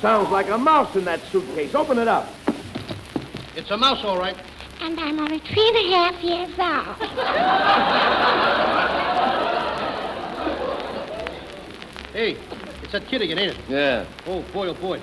Sounds 0.02 0.30
like 0.30 0.50
a 0.50 0.58
mouse 0.58 0.96
in 0.96 1.06
that 1.06 1.22
suitcase. 1.32 1.76
Open 1.76 2.00
it 2.00 2.08
up. 2.08 2.28
It's 3.56 3.70
a 3.70 3.78
mouse, 3.78 4.04
all 4.04 4.18
right. 4.18 4.36
And 4.82 5.00
I'm 5.00 5.20
only 5.20 5.38
three 5.38 5.68
and 5.68 5.78
a 5.78 5.92
half 5.92 6.24
years 6.24 6.50
old. 6.58 6.98
Hey, 12.14 12.36
it's 12.82 12.92
that 12.94 13.08
kid 13.08 13.22
again, 13.22 13.38
ain't 13.38 13.52
it? 13.52 13.60
Yeah. 13.70 14.06
Oh, 14.26 14.42
boy, 14.52 14.70
oh, 14.70 14.74
boy. 14.74 15.00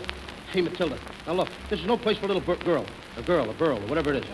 Hey, 0.50 0.62
Matilda. 0.62 0.98
Now, 1.28 1.34
look, 1.34 1.48
this 1.70 1.78
is 1.78 1.86
no 1.86 1.96
place 1.96 2.18
for 2.18 2.24
a 2.24 2.28
little 2.28 2.42
bir- 2.42 2.56
girl. 2.64 2.84
A 3.16 3.22
girl, 3.22 3.48
a 3.48 3.54
girl, 3.54 3.78
or 3.78 3.86
whatever 3.86 4.12
it 4.12 4.24
is. 4.24 4.30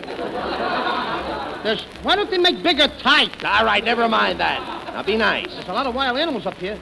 There's... 1.63 1.83
Why 2.01 2.15
don't 2.15 2.31
they 2.31 2.39
make 2.39 2.63
bigger 2.63 2.87
tights? 2.87 3.43
All 3.43 3.65
right, 3.65 3.83
never 3.83 4.09
mind 4.09 4.39
that. 4.39 4.93
Now, 4.93 5.03
be 5.03 5.15
nice. 5.15 5.53
There's 5.53 5.67
a 5.67 5.73
lot 5.73 5.85
of 5.85 5.93
wild 5.93 6.17
animals 6.17 6.47
up 6.47 6.57
here. 6.57 6.79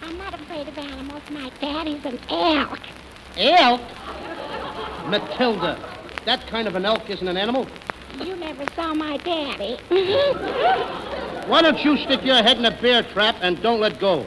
I'm 0.00 0.16
not 0.18 0.34
afraid 0.34 0.68
of 0.68 0.78
animals. 0.78 1.22
My 1.30 1.50
daddy's 1.60 2.04
an 2.04 2.20
elk. 2.28 2.78
Elk? 3.36 3.80
Matilda, 5.06 5.78
that 6.24 6.46
kind 6.46 6.66
of 6.66 6.74
an 6.76 6.84
elk 6.84 7.08
isn't 7.10 7.26
an 7.26 7.36
animal. 7.36 7.66
You 8.18 8.36
never 8.36 8.64
saw 8.74 8.94
my 8.94 9.16
daddy. 9.18 9.76
Why 11.48 11.60
don't 11.60 11.84
you 11.84 11.96
stick 11.98 12.24
your 12.24 12.42
head 12.42 12.56
in 12.56 12.64
a 12.64 12.80
bear 12.80 13.02
trap 13.02 13.36
and 13.42 13.60
don't 13.62 13.80
let 13.80 14.00
go? 14.00 14.26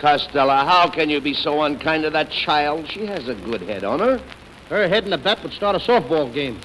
Costello, 0.00 0.64
how 0.64 0.88
can 0.88 1.10
you 1.10 1.20
be 1.20 1.34
so 1.34 1.62
unkind 1.62 2.04
to 2.04 2.10
that 2.10 2.30
child? 2.30 2.88
She 2.88 3.06
has 3.06 3.28
a 3.28 3.34
good 3.34 3.62
head 3.62 3.84
on 3.84 4.00
her. 4.00 4.20
Her 4.68 4.88
head 4.88 5.04
in 5.04 5.12
a 5.12 5.18
bat 5.18 5.42
would 5.42 5.52
start 5.52 5.74
a 5.74 5.78
softball 5.78 6.32
game. 6.32 6.60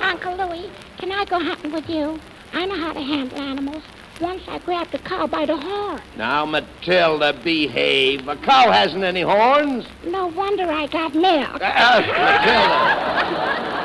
Uncle 0.00 0.36
Louis, 0.36 0.70
can 0.98 1.12
I 1.12 1.24
go 1.24 1.38
hunting 1.38 1.72
with 1.72 1.88
you? 1.88 2.18
I 2.52 2.66
know 2.66 2.76
how 2.76 2.92
to 2.92 3.00
handle 3.00 3.38
animals. 3.38 3.82
Once 4.20 4.42
I 4.48 4.58
grabbed 4.60 4.94
a 4.94 4.98
cow 4.98 5.26
by 5.26 5.44
the 5.44 5.56
horn. 5.56 6.00
Now, 6.16 6.46
Matilda, 6.46 7.34
behave. 7.44 8.26
A 8.28 8.36
cow 8.36 8.70
hasn't 8.70 9.04
any 9.04 9.20
horns. 9.20 9.86
No 10.06 10.28
wonder 10.28 10.64
I 10.64 10.86
got 10.86 11.14
milk. 11.14 11.60
Uh, 11.60 12.00
Matilda. 12.00 13.76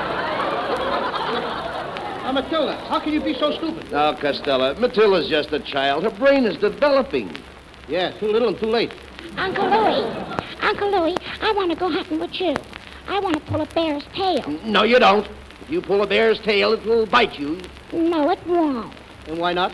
Now, 2.23 2.31
Matilda, 2.31 2.77
how 2.87 2.99
can 3.01 3.11
you 3.11 3.19
be 3.19 3.33
so 3.33 3.51
stupid? 3.51 3.91
Now, 3.91 4.13
Costello, 4.13 4.73
Matilda's 4.75 5.27
just 5.27 5.51
a 5.51 5.59
child. 5.59 6.03
Her 6.03 6.11
brain 6.11 6.45
is 6.45 6.55
developing. 6.55 7.35
Yeah, 7.89 8.11
too 8.19 8.27
little 8.31 8.47
and 8.49 8.57
too 8.57 8.67
late. 8.67 8.93
Uncle 9.35 9.65
Louis, 9.65 10.15
Uncle 10.61 10.91
Louis, 10.91 11.17
I 11.41 11.51
want 11.51 11.71
to 11.71 11.77
go 11.77 11.89
hunting 11.89 12.21
with 12.21 12.39
you. 12.39 12.55
I 13.09 13.19
want 13.19 13.35
to 13.35 13.41
pull 13.51 13.59
a 13.59 13.65
bear's 13.65 14.03
tail. 14.13 14.47
No, 14.63 14.83
you 14.83 14.97
don't. 14.97 15.27
If 15.61 15.69
you 15.69 15.81
pull 15.81 16.03
a 16.03 16.07
bear's 16.07 16.39
tail, 16.39 16.71
it 16.71 16.85
will 16.85 17.05
bite 17.05 17.37
you. 17.37 17.59
No, 17.91 18.29
it 18.29 18.39
won't. 18.47 18.93
And 19.27 19.37
why 19.37 19.51
not? 19.51 19.73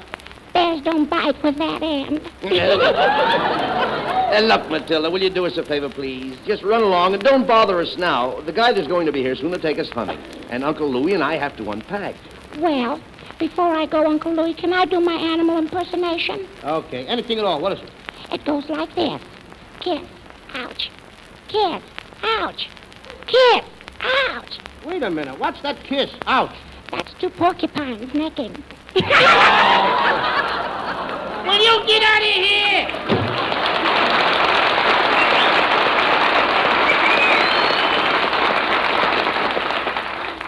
Bears 0.57 0.81
don't 0.81 1.07
bite 1.07 1.43
with 1.43 1.55
that 1.59 1.83
end. 1.83 2.31
Uh, 4.27 4.41
look, 4.41 4.69
Matilda, 4.69 5.09
will 5.09 5.23
you 5.23 5.29
do 5.29 5.45
us 5.45 5.55
a 5.55 5.63
favor, 5.63 5.87
please? 5.87 6.37
Just 6.45 6.61
run 6.61 6.83
along 6.83 7.13
and 7.13 7.23
don't 7.23 7.47
bother 7.47 7.79
us 7.79 7.95
now. 7.97 8.41
The 8.41 8.51
guy 8.51 8.73
that's 8.73 8.87
going 8.87 9.05
to 9.05 9.11
be 9.13 9.21
here 9.21 9.35
soon 9.35 9.51
to 9.51 9.57
take 9.57 9.79
us 9.79 9.89
hunting. 9.89 10.19
And 10.49 10.65
Uncle 10.65 10.91
Louie 10.91 11.13
and 11.13 11.23
I 11.23 11.37
have 11.37 11.55
to 11.57 11.71
unpack. 11.71 12.13
Well, 12.59 13.01
before 13.39 13.73
I 13.73 13.85
go, 13.85 14.05
Uncle 14.05 14.33
Louis, 14.33 14.53
can 14.53 14.73
I 14.73 14.83
do 14.83 14.99
my 14.99 15.13
animal 15.13 15.57
impersonation? 15.57 16.45
Okay, 16.65 17.07
anything 17.07 17.39
at 17.39 17.45
all. 17.45 17.61
What 17.61 17.71
is 17.71 17.79
it? 17.79 17.89
It 18.33 18.43
goes 18.43 18.67
like 18.69 18.93
this. 18.95 19.21
Kiss, 19.79 20.05
ouch. 20.55 20.91
Kiss, 21.47 21.81
ouch. 22.21 22.67
Kiss, 23.27 23.63
ouch. 24.01 24.59
Wait 24.85 25.03
a 25.03 25.09
minute. 25.09 25.39
What's 25.39 25.61
that 25.61 25.81
kiss? 25.85 26.11
Ouch. 26.25 26.53
That's 26.91 27.13
two 27.13 27.29
porcupines 27.29 28.13
necking. 28.13 28.61
Will 31.47 31.63
you 31.63 31.87
get 31.87 32.03
out 32.03 32.21
of 32.21 32.27
here? 32.27 32.87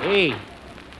Hey, 0.01 0.33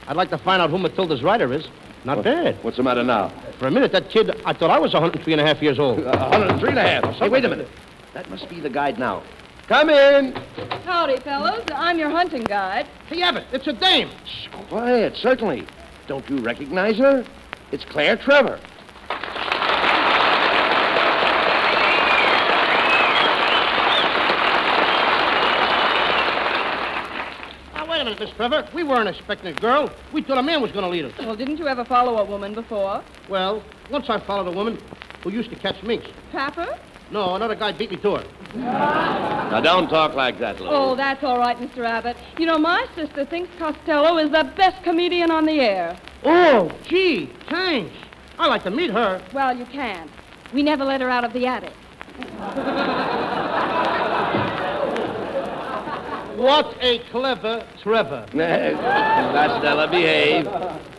I'd 0.08 0.16
like 0.16 0.30
to 0.30 0.38
find 0.38 0.62
out 0.62 0.70
who 0.70 0.78
Matilda's 0.78 1.22
rider 1.22 1.52
is. 1.52 1.68
Not 2.04 2.22
bad. 2.24 2.56
What's 2.62 2.78
the 2.78 2.82
matter 2.82 3.04
now? 3.04 3.28
For 3.58 3.66
a 3.66 3.70
minute, 3.70 3.92
that 3.92 4.08
kid, 4.08 4.30
I 4.46 4.54
thought 4.54 4.70
I 4.70 4.78
was 4.78 4.94
103 4.94 5.32
and 5.34 5.40
a 5.40 5.46
half 5.46 5.60
years 5.60 5.78
old. 5.78 5.98
A 5.98 6.16
hundred 6.16 6.50
and 6.50 6.60
three 6.60 6.70
and 6.70 6.78
a 6.78 6.82
half. 6.82 7.04
Hey, 7.16 7.28
wait 7.28 7.44
a 7.44 7.48
minute. 7.48 7.68
That 8.14 8.28
must 8.30 8.48
be 8.48 8.58
the 8.58 8.70
guide 8.70 8.98
now. 8.98 9.22
Come 9.68 9.90
in. 9.90 10.32
Howdy, 10.84 11.18
fellows. 11.18 11.62
I'm 11.74 11.98
your 11.98 12.10
hunting 12.10 12.42
guide. 12.42 12.86
Hey, 13.06 13.22
Abbott, 13.22 13.44
it's 13.52 13.66
a 13.66 13.72
dame. 13.72 14.10
Quiet, 14.68 15.14
certainly. 15.16 15.66
Don't 16.06 16.28
you 16.30 16.38
recognize 16.38 16.96
her? 16.96 17.24
It's 17.70 17.84
Claire 17.84 18.16
Trevor. 18.16 18.58
Now, 27.74 27.88
wait 27.88 28.00
a 28.00 28.04
minute, 28.04 28.09
Miss 28.20 28.30
Trevor. 28.36 28.68
We 28.74 28.82
weren't 28.82 29.08
expecting 29.08 29.48
a 29.56 29.58
girl. 29.58 29.90
We 30.12 30.20
thought 30.22 30.36
a 30.36 30.42
man 30.42 30.60
was 30.60 30.70
going 30.72 30.84
to 30.84 30.90
lead 30.90 31.06
us. 31.06 31.12
Well, 31.18 31.34
didn't 31.34 31.56
you 31.56 31.66
ever 31.66 31.86
follow 31.86 32.18
a 32.18 32.24
woman 32.24 32.52
before? 32.52 33.02
Well, 33.30 33.62
once 33.90 34.10
I 34.10 34.20
followed 34.20 34.46
a 34.46 34.54
woman 34.54 34.78
who 35.24 35.30
used 35.30 35.48
to 35.48 35.56
catch 35.56 35.82
minks. 35.82 36.06
Papa? 36.30 36.78
No, 37.10 37.34
another 37.34 37.54
guy 37.54 37.72
beat 37.72 37.90
me 37.90 37.96
to 37.96 38.16
her. 38.16 38.24
Now, 38.54 39.60
don't 39.62 39.88
talk 39.88 40.14
like 40.14 40.38
that, 40.38 40.60
Lou. 40.60 40.68
Oh, 40.68 40.94
that's 40.94 41.24
all 41.24 41.38
right, 41.38 41.56
Mr. 41.56 41.84
Abbott. 41.86 42.18
You 42.38 42.44
know, 42.44 42.58
my 42.58 42.86
sister 42.94 43.24
thinks 43.24 43.50
Costello 43.58 44.18
is 44.18 44.30
the 44.30 44.44
best 44.54 44.82
comedian 44.84 45.30
on 45.30 45.46
the 45.46 45.58
air. 45.60 45.98
Oh, 46.22 46.70
gee, 46.86 47.32
thanks. 47.48 47.96
I'd 48.38 48.48
like 48.48 48.64
to 48.64 48.70
meet 48.70 48.90
her. 48.90 49.22
Well, 49.32 49.56
you 49.56 49.64
can't. 49.64 50.10
We 50.52 50.62
never 50.62 50.84
let 50.84 51.00
her 51.00 51.08
out 51.08 51.24
of 51.24 51.32
the 51.32 51.46
attic. 51.46 51.72
What 56.40 56.74
a 56.80 57.00
clever 57.10 57.66
Trevor. 57.82 58.24
Costello, 58.32 59.86
behave. 59.88 60.46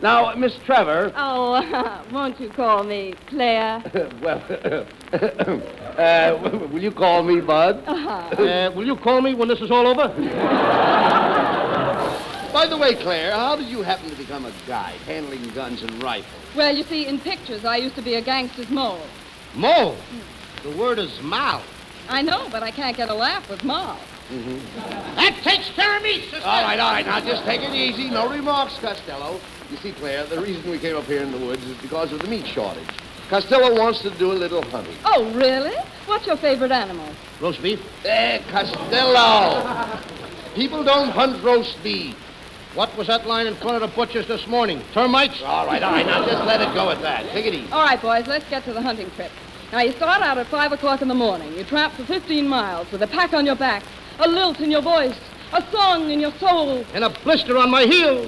Now, 0.00 0.32
Miss 0.36 0.56
Trevor. 0.64 1.12
Oh, 1.16 2.04
won't 2.12 2.38
you 2.38 2.48
call 2.48 2.84
me 2.84 3.14
Claire? 3.26 3.82
well, 4.22 4.38
uh, 5.98 6.68
will 6.70 6.80
you 6.80 6.92
call 6.92 7.24
me 7.24 7.40
Bud? 7.40 7.82
Uh, 7.88 8.70
will 8.72 8.86
you 8.86 8.94
call 8.94 9.20
me 9.20 9.34
when 9.34 9.48
this 9.48 9.60
is 9.60 9.72
all 9.72 9.88
over? 9.88 10.06
By 12.52 12.68
the 12.68 12.76
way, 12.76 12.94
Claire, 12.94 13.32
how 13.32 13.56
did 13.56 13.66
you 13.66 13.82
happen 13.82 14.10
to 14.10 14.16
become 14.16 14.46
a 14.46 14.52
guide 14.68 15.00
handling 15.06 15.42
guns 15.54 15.82
and 15.82 16.00
rifles? 16.04 16.40
Well, 16.54 16.72
you 16.72 16.84
see, 16.84 17.08
in 17.08 17.18
pictures, 17.18 17.64
I 17.64 17.78
used 17.78 17.96
to 17.96 18.02
be 18.02 18.14
a 18.14 18.22
gangster's 18.22 18.70
mole. 18.70 19.04
Mole? 19.56 19.96
The 20.62 20.70
word 20.76 21.00
is 21.00 21.20
mal. 21.20 21.64
I 22.08 22.22
know, 22.22 22.48
but 22.52 22.62
I 22.62 22.70
can't 22.70 22.96
get 22.96 23.08
a 23.08 23.14
laugh 23.14 23.50
with 23.50 23.64
Ma. 24.30 25.14
That 25.16 25.38
takes 25.42 25.70
care 25.70 25.96
of 25.96 26.02
me, 26.02 26.22
sister. 26.22 26.46
All 26.46 26.62
right, 26.62 26.78
all 26.78 26.92
right. 26.92 27.04
Now, 27.06 27.20
just 27.20 27.44
take 27.44 27.60
it 27.62 27.74
easy. 27.74 28.10
No 28.10 28.28
remarks, 28.28 28.78
Costello. 28.78 29.40
You 29.70 29.76
see, 29.78 29.92
Claire, 29.92 30.24
the 30.26 30.40
reason 30.40 30.70
we 30.70 30.78
came 30.78 30.96
up 30.96 31.04
here 31.04 31.22
in 31.22 31.32
the 31.32 31.38
woods 31.38 31.64
is 31.64 31.76
because 31.78 32.12
of 32.12 32.20
the 32.20 32.28
meat 32.28 32.46
shortage. 32.46 32.86
Costello 33.28 33.78
wants 33.78 34.00
to 34.02 34.10
do 34.10 34.32
a 34.32 34.34
little 34.34 34.62
hunting. 34.62 34.94
Oh, 35.04 35.32
really? 35.34 35.74
What's 36.06 36.26
your 36.26 36.36
favorite 36.36 36.70
animal? 36.72 37.08
Roast 37.40 37.62
beef? 37.62 37.80
Eh, 38.04 38.42
Costello! 38.50 40.00
People 40.54 40.84
don't 40.84 41.08
hunt 41.10 41.42
roast 41.42 41.82
beef. 41.82 42.14
What 42.74 42.94
was 42.96 43.06
that 43.06 43.26
line 43.26 43.46
in 43.46 43.54
front 43.56 43.76
of 43.76 43.80
the 43.82 43.94
butcher's 43.96 44.26
this 44.28 44.46
morning? 44.46 44.82
Termites? 44.92 45.42
All 45.42 45.66
right, 45.66 45.82
all 45.82 45.92
right. 45.92 46.06
Now, 46.06 46.24
just 46.26 46.44
let 46.44 46.60
it 46.60 46.74
go 46.74 46.90
at 46.90 47.00
that. 47.02 47.30
Take 47.30 47.46
it 47.46 47.54
easy. 47.54 47.70
All 47.72 47.82
right, 47.84 48.00
boys, 48.00 48.26
let's 48.26 48.48
get 48.48 48.64
to 48.64 48.72
the 48.72 48.80
hunting 48.82 49.10
trip. 49.12 49.30
Now, 49.72 49.80
you 49.80 49.92
start 49.92 50.22
out 50.22 50.36
at 50.38 50.46
5 50.46 50.72
o'clock 50.72 51.00
in 51.02 51.08
the 51.08 51.14
morning. 51.14 51.52
You 51.54 51.64
tramp 51.64 51.94
for 51.94 52.04
15 52.04 52.46
miles 52.46 52.90
with 52.90 53.02
a 53.02 53.06
pack 53.06 53.32
on 53.32 53.46
your 53.46 53.56
back, 53.56 53.82
a 54.18 54.28
lilt 54.28 54.60
in 54.60 54.70
your 54.70 54.82
voice, 54.82 55.18
a 55.52 55.62
song 55.70 56.10
in 56.10 56.20
your 56.20 56.32
soul. 56.32 56.84
And 56.94 57.04
a 57.04 57.10
blister 57.10 57.56
on 57.58 57.70
my 57.70 57.84
heel. 57.84 58.26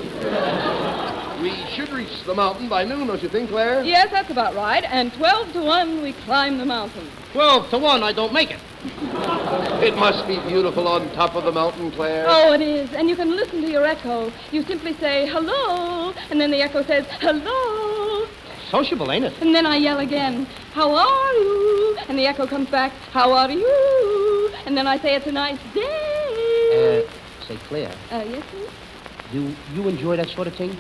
We 1.41 1.53
should 1.75 1.91
reach 1.91 2.23
the 2.25 2.35
mountain 2.35 2.69
by 2.69 2.85
noon, 2.85 3.09
don't 3.09 3.23
you 3.23 3.29
think, 3.29 3.51
Claire? 3.51 3.83
Yes, 3.83 4.11
that's 4.11 4.31
about 4.31 4.55
right. 4.55 4.85
And 4.85 5.13
12 5.15 5.53
to 5.55 5.63
1, 5.63 6.03
we 6.03 6.13
climb 6.13 6.59
the 6.59 6.65
mountain. 6.65 7.09
Twelve 7.35 7.69
to 7.71 7.79
one, 7.79 8.05
I 8.05 8.13
don't 8.13 8.33
make 8.33 8.53
it. 8.53 8.61
It 9.83 9.97
must 9.97 10.25
be 10.29 10.39
beautiful 10.47 10.87
on 10.87 11.11
top 11.15 11.35
of 11.35 11.43
the 11.43 11.51
mountain, 11.51 11.91
Claire. 11.91 12.27
Oh, 12.29 12.53
it 12.53 12.61
is. 12.61 12.93
And 12.93 13.09
you 13.09 13.17
can 13.17 13.35
listen 13.35 13.61
to 13.61 13.69
your 13.69 13.85
echo. 13.85 14.31
You 14.53 14.63
simply 14.63 14.95
say, 14.95 15.27
hello, 15.27 16.15
and 16.31 16.41
then 16.41 16.53
the 16.53 16.63
echo 16.63 16.85
says, 16.85 17.05
hello. 17.19 18.29
Sociable, 18.71 19.11
ain't 19.13 19.25
it? 19.25 19.33
And 19.41 19.55
then 19.55 19.67
I 19.67 19.77
yell 19.77 19.99
again, 20.01 20.47
how 20.73 20.95
are 20.95 21.33
you? 21.35 21.97
And 22.09 22.19
the 22.19 22.27
echo 22.27 22.47
comes 22.47 22.69
back, 22.71 22.93
how 23.13 23.33
are 23.33 23.51
you? 23.51 24.51
And 24.67 24.77
then 24.77 24.87
I 24.87 24.99
say, 24.99 25.15
it's 25.15 25.27
a 25.27 25.33
nice 25.33 25.59
day. 25.75 27.05
Uh, 27.07 27.45
say, 27.47 27.57
Claire, 27.69 27.93
Uh, 28.11 28.25
yes, 28.29 28.43
please? 28.51 28.69
do 29.33 29.55
you 29.75 29.89
enjoy 29.89 30.17
that 30.17 30.29
sort 30.31 30.47
of 30.47 30.55
thing? 30.55 30.77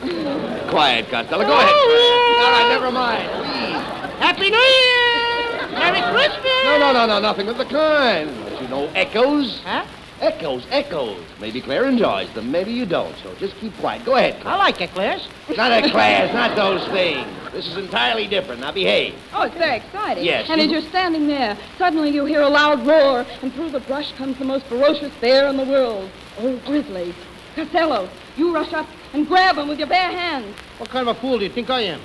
Quiet, 0.70 1.08
Costello. 1.10 1.44
Go 1.46 1.52
ahead, 1.58 1.72
All 1.72 2.50
right, 2.50 2.68
never 2.70 2.90
mind. 2.90 3.28
Please. 3.30 3.82
Happy 4.20 4.50
New 4.50 4.56
Year! 4.58 5.68
Merry 5.78 6.00
Christmas! 6.12 6.64
No, 6.64 6.78
no, 6.78 6.92
no, 6.92 7.06
no, 7.06 7.20
nothing 7.20 7.48
of 7.48 7.58
the 7.58 7.64
kind. 7.64 8.30
But 8.44 8.62
you 8.62 8.68
know, 8.68 8.86
echoes. 8.94 9.60
Huh? 9.64 9.84
Echoes, 10.20 10.66
echoes. 10.70 11.22
Maybe 11.40 11.60
Claire 11.60 11.84
enjoys 11.86 12.32
them, 12.32 12.50
maybe 12.50 12.72
you 12.72 12.86
don't. 12.86 13.14
So 13.22 13.34
just 13.34 13.54
keep 13.58 13.76
quiet. 13.78 14.04
Go 14.06 14.16
ahead, 14.16 14.40
Claire. 14.40 14.54
I 14.54 14.58
like 14.58 14.80
eclairs. 14.80 15.28
Not 15.56 15.72
eclairs, 15.84 16.32
not 16.32 16.56
those 16.56 16.86
things. 16.88 17.26
This 17.52 17.66
is 17.68 17.76
entirely 17.76 18.26
different. 18.26 18.62
Now 18.62 18.72
behave. 18.72 19.14
Oh, 19.34 19.42
it's 19.42 19.54
very 19.56 19.76
exciting. 19.76 20.24
Yes, 20.24 20.48
And 20.48 20.58
you- 20.60 20.66
as 20.66 20.72
you're 20.72 20.90
standing 20.90 21.26
there, 21.28 21.56
suddenly 21.76 22.10
you 22.10 22.24
hear 22.24 22.40
a 22.40 22.48
loud 22.48 22.86
roar, 22.86 23.26
and 23.42 23.52
through 23.54 23.70
the 23.70 23.80
brush 23.80 24.12
comes 24.12 24.38
the 24.38 24.44
most 24.46 24.64
ferocious 24.66 25.12
bear 25.20 25.48
in 25.48 25.58
the 25.58 25.64
world, 25.64 26.08
old 26.40 26.64
Grizzly. 26.64 27.14
Costello, 27.54 28.08
you 28.36 28.54
rush 28.54 28.72
up 28.72 28.86
and 29.12 29.26
grab 29.28 29.58
him 29.58 29.68
with 29.68 29.78
your 29.78 29.88
bare 29.88 30.10
hands. 30.10 30.54
What 30.78 30.88
kind 30.90 31.08
of 31.08 31.16
a 31.16 31.20
fool 31.20 31.38
do 31.38 31.44
you 31.44 31.50
think 31.50 31.68
I 31.70 31.82
am? 31.82 32.00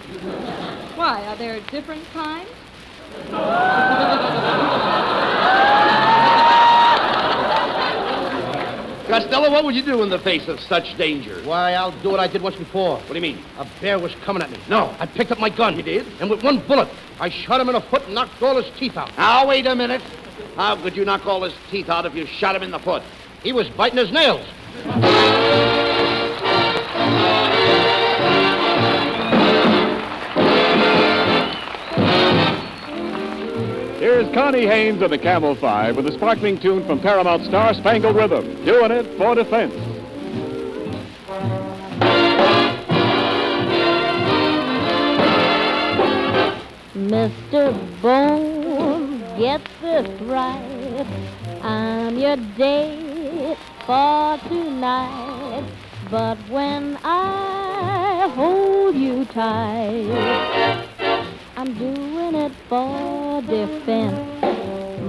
Why, 0.95 1.23
are 1.27 1.35
there 1.37 1.59
different 1.71 2.03
kinds? 2.13 2.49
Costello, 9.11 9.51
what 9.51 9.65
would 9.65 9.75
you 9.75 9.83
do 9.83 10.03
in 10.03 10.09
the 10.09 10.19
face 10.19 10.47
of 10.47 10.57
such 10.61 10.97
danger? 10.97 11.41
Why, 11.43 11.73
I'll 11.73 11.91
do 12.01 12.11
what 12.11 12.21
I 12.21 12.27
did 12.27 12.41
once 12.41 12.55
before. 12.55 12.95
What 12.95 13.09
do 13.09 13.15
you 13.15 13.19
mean? 13.19 13.43
A 13.57 13.67
bear 13.81 13.99
was 13.99 14.15
coming 14.23 14.41
at 14.41 14.49
me. 14.49 14.57
No. 14.69 14.95
I 14.99 15.05
picked 15.05 15.33
up 15.33 15.37
my 15.37 15.49
gun. 15.49 15.75
You 15.75 15.83
did? 15.83 16.07
And 16.21 16.29
with 16.29 16.45
one 16.45 16.65
bullet, 16.65 16.87
I 17.19 17.29
shot 17.29 17.59
him 17.59 17.67
in 17.67 17.75
the 17.75 17.81
foot 17.81 18.05
and 18.05 18.15
knocked 18.15 18.41
all 18.41 18.55
his 18.55 18.73
teeth 18.79 18.95
out. 18.95 19.11
Now, 19.17 19.45
wait 19.45 19.67
a 19.67 19.75
minute. 19.75 20.01
How 20.55 20.81
could 20.81 20.95
you 20.95 21.03
knock 21.03 21.25
all 21.25 21.43
his 21.43 21.53
teeth 21.69 21.89
out 21.89 22.05
if 22.05 22.15
you 22.15 22.25
shot 22.25 22.55
him 22.55 22.63
in 22.63 22.71
the 22.71 22.79
foot? 22.79 23.03
He 23.43 23.51
was 23.51 23.67
biting 23.67 23.97
his 23.97 24.13
nails. 24.13 24.47
Connie 34.51 34.67
Haynes 34.67 35.01
of 35.01 35.11
the 35.11 35.17
Camel 35.17 35.55
Five 35.55 35.95
with 35.95 36.05
a 36.07 36.11
sparkling 36.11 36.59
tune 36.59 36.85
from 36.85 36.99
Paramount 36.99 37.45
Star 37.45 37.73
Spangled 37.73 38.17
Rhythm, 38.17 38.65
doing 38.65 38.91
it 38.91 39.05
for 39.17 39.33
defense. 39.33 39.73
Mr. 46.93 48.01
Bone, 48.01 49.19
get 49.39 49.61
this 49.81 50.21
right. 50.23 51.07
I'm 51.61 52.19
your 52.19 52.35
date 52.57 53.57
for 53.85 54.37
tonight. 54.49 55.63
But 56.09 56.37
when 56.49 56.97
I 57.05 58.29
hold 58.35 58.95
you 58.97 59.23
tight, 59.23 60.90
I'm 61.61 61.75
doing 61.75 62.33
it 62.33 62.51
for 62.67 63.39
defense. 63.43 64.17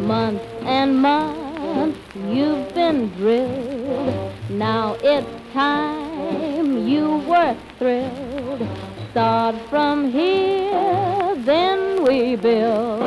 Month 0.06 0.42
and 0.64 1.00
month 1.00 1.96
you've 2.28 2.74
been 2.74 3.08
drilled. 3.16 4.34
Now 4.50 4.98
it's 5.00 5.26
time 5.54 6.86
you 6.86 7.24
were 7.26 7.56
thrilled. 7.78 8.68
Start 9.12 9.56
from 9.70 10.12
here, 10.12 11.34
then 11.36 12.04
we 12.04 12.36
build. 12.36 13.00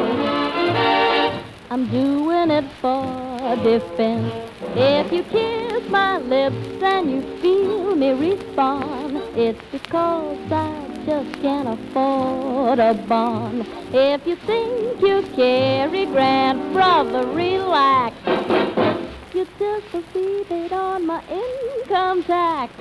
I'm 1.70 1.88
doing 1.92 2.50
it 2.50 2.66
for 2.82 3.38
defense. 3.58 4.34
If 4.76 5.12
you 5.12 5.22
kiss 5.22 5.88
my 5.92 6.18
lips 6.18 6.82
and 6.82 7.12
you 7.12 7.22
feel 7.44 7.96
me 7.96 8.10
respond, 8.10 9.18
it's 9.38 9.62
because 9.72 10.52
I 10.52 10.85
just 11.06 11.42
can't 11.42 11.68
afford 11.68 12.80
a 12.80 12.96
bond. 13.08 13.68
If 13.94 14.26
you 14.26 14.36
think 14.38 15.02
you 15.02 15.22
carry 15.36 16.06
Grant, 16.08 16.74
brother, 16.74 17.28
relax. 17.28 18.16
You 19.36 19.46
just 19.60 19.94
it 20.50 20.72
on 20.72 21.06
my 21.06 21.22
income 21.30 22.24
tax. 22.24 22.74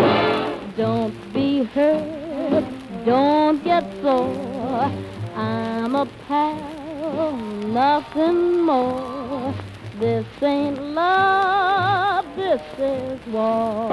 Don't 0.77 1.15
be 1.35 1.65
hurt, 1.65 2.65
don't 3.05 3.63
get 3.63 3.85
sore. 4.01 4.91
I'm 5.37 5.95
a 5.95 6.07
pal, 6.27 7.37
nothing 7.37 8.63
more. 8.63 9.55
This 10.01 10.27
ain't 10.43 10.81
love, 10.81 12.25
this 12.37 12.63
is 12.79 13.27
war. 13.27 13.91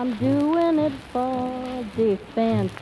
I'm 0.00 0.14
doing 0.18 0.78
it 0.78 0.92
for 1.12 1.84
defense. 1.96 2.72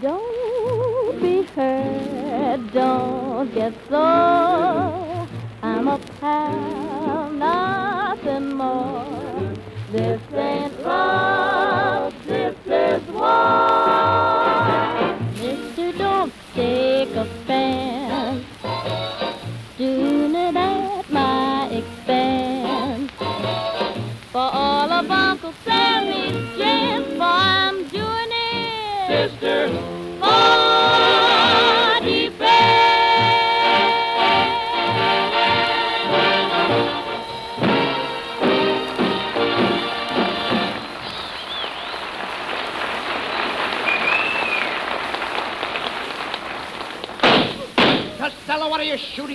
Don't 0.00 1.20
be 1.20 1.42
hurt, 1.56 2.72
don't 2.72 3.52
get 3.52 3.74
sore. 3.88 5.26
I'm 5.64 5.88
a 5.88 5.98
pal, 6.20 7.30
nothing 7.32 8.54
more. 8.54 9.54
This 9.90 10.20
ain't 10.32 10.80
love, 10.84 12.14
this 12.26 12.56
is 12.64 13.02
war. 13.08 13.42
Mister, 15.34 15.92
don't 15.98 16.32
take 16.54 17.10
offense. 17.16 17.41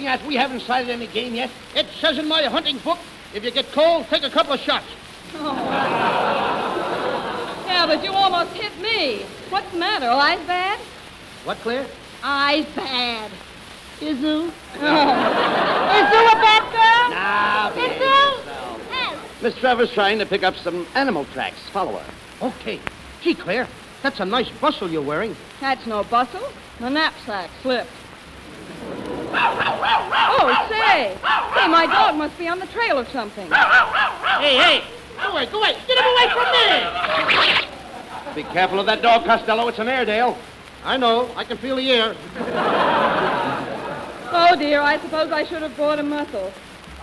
At? 0.08 0.26
We 0.26 0.36
haven't 0.36 0.62
sighted 0.62 0.90
any 0.90 1.08
game 1.08 1.36
yet. 1.36 1.50
It 1.76 1.88
says 2.00 2.18
in 2.18 2.28
my 2.28 2.44
hunting 2.44 2.78
book, 2.80 2.98
if 3.34 3.44
you 3.44 3.52
get 3.52 3.72
cold, 3.72 4.08
take 4.10 4.24
a 4.24 4.30
couple 4.30 4.54
of 4.54 4.60
shots. 4.60 4.86
Oh. 5.36 6.54
Yeah, 7.68 7.86
but 7.86 8.04
you 8.04 8.12
almost 8.12 8.54
hit 8.54 8.72
me. 8.82 9.24
What's 9.50 9.70
the 9.72 9.78
matter? 9.78 10.08
Eyes 10.10 10.40
bad? 10.48 10.80
What, 11.44 11.60
Claire? 11.60 11.86
Eyes 12.24 12.66
bad. 12.76 13.30
Izu? 14.00 14.52
Oh. 14.76 14.80
You 14.80 16.28
a 16.28 16.36
bad 16.42 16.64
girl? 16.72 17.10
Now, 17.12 17.72
Izu? 17.76 19.42
Miss 19.44 19.54
Trevor's 19.56 19.92
trying 19.92 20.18
to 20.18 20.26
pick 20.26 20.44
up 20.44 20.56
some 20.56 20.88
animal 20.96 21.26
tracks. 21.26 21.60
Follow 21.72 22.00
her. 22.00 22.48
Okay. 22.48 22.80
Gee, 23.22 23.36
Claire, 23.36 23.68
that's 24.02 24.20
a 24.20 24.26
nice 24.26 24.50
bustle 24.50 24.90
you're 24.90 25.02
wearing. 25.04 25.36
That's 25.60 25.86
no 25.86 26.04
bustle. 26.04 26.48
My 26.80 26.90
knapsack 26.90 27.52
slipped. 27.62 27.92
Hey, 30.98 31.14
my 31.68 31.86
dog 31.86 32.16
must 32.16 32.36
be 32.40 32.48
on 32.48 32.58
the 32.60 32.66
trail 32.68 32.98
of 32.98 33.10
something. 33.10 33.52
Hey, 33.52 34.58
hey! 34.58 34.84
Go 35.22 35.32
away, 35.32 35.46
go 35.46 35.60
away! 35.60 35.76
Get 35.88 35.98
him 35.98 36.06
away 36.06 36.30
from 36.34 36.52
me! 36.54 36.70
Be 38.36 38.44
careful 38.52 38.80
of 38.80 38.86
that 38.88 39.04
dog, 39.04 39.26
Costello. 39.26 39.68
It's 39.68 39.78
an 39.78 39.90
Airedale. 39.90 40.36
I 40.84 40.98
know. 40.98 41.30
I 41.36 41.44
can 41.44 41.58
feel 41.58 41.76
the 41.76 41.92
air. 41.92 42.16
Oh, 44.32 44.56
dear, 44.58 44.82
I 44.82 44.98
suppose 45.00 45.32
I 45.32 45.44
should 45.44 45.62
have 45.62 45.76
brought 45.76 46.00
a 46.00 46.04
muzzle. 46.04 46.52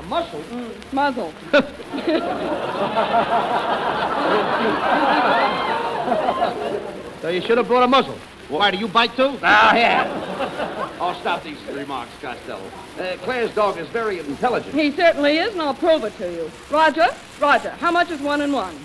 A 0.01 0.03
muscle? 0.03 0.41
Mm, 0.41 0.93
muzzle. 0.93 1.33
So 7.25 7.31
you 7.31 7.41
should 7.41 7.57
have 7.57 7.69
brought 7.69 7.85
a 7.85 7.89
muzzle. 7.89 8.19
Why, 8.55 8.71
do 8.71 8.77
you 8.79 8.87
bite 8.87 9.17
too? 9.17 9.37
Ah, 9.43 9.75
yeah. 9.75 10.93
I'll 11.01 11.19
stop 11.21 11.43
these 11.43 11.61
remarks, 11.73 12.13
Costello. 12.23 12.63
Uh, 12.97 13.17
Claire's 13.23 13.53
dog 13.53 13.79
is 13.79 13.89
very 13.89 14.21
intelligent. 14.21 14.73
He 14.73 14.93
certainly 14.93 15.39
is, 15.39 15.55
and 15.55 15.61
I'll 15.61 15.75
prove 15.75 16.05
it 16.05 16.17
to 16.19 16.31
you. 16.31 16.49
Roger, 16.71 17.09
Roger, 17.41 17.71
how 17.71 17.91
much 17.91 18.13
is 18.13 18.21
one 18.21 18.43
and 18.43 18.53
one? 18.53 18.79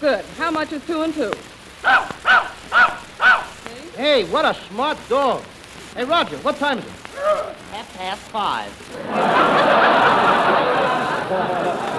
Good. 0.00 0.22
How 0.36 0.50
much 0.50 0.70
is 0.72 0.84
two 0.84 1.00
and 1.00 1.14
two? 1.14 1.32
Hey, 3.96 4.24
what 4.24 4.44
a 4.44 4.52
smart 4.68 4.98
dog. 5.08 5.42
Hey, 5.94 6.04
Roger, 6.04 6.36
what 6.38 6.56
time 6.56 6.78
is 6.78 6.84
it? 6.84 6.92
Half 7.72 7.96
past 7.96 8.20
five. 8.30 8.70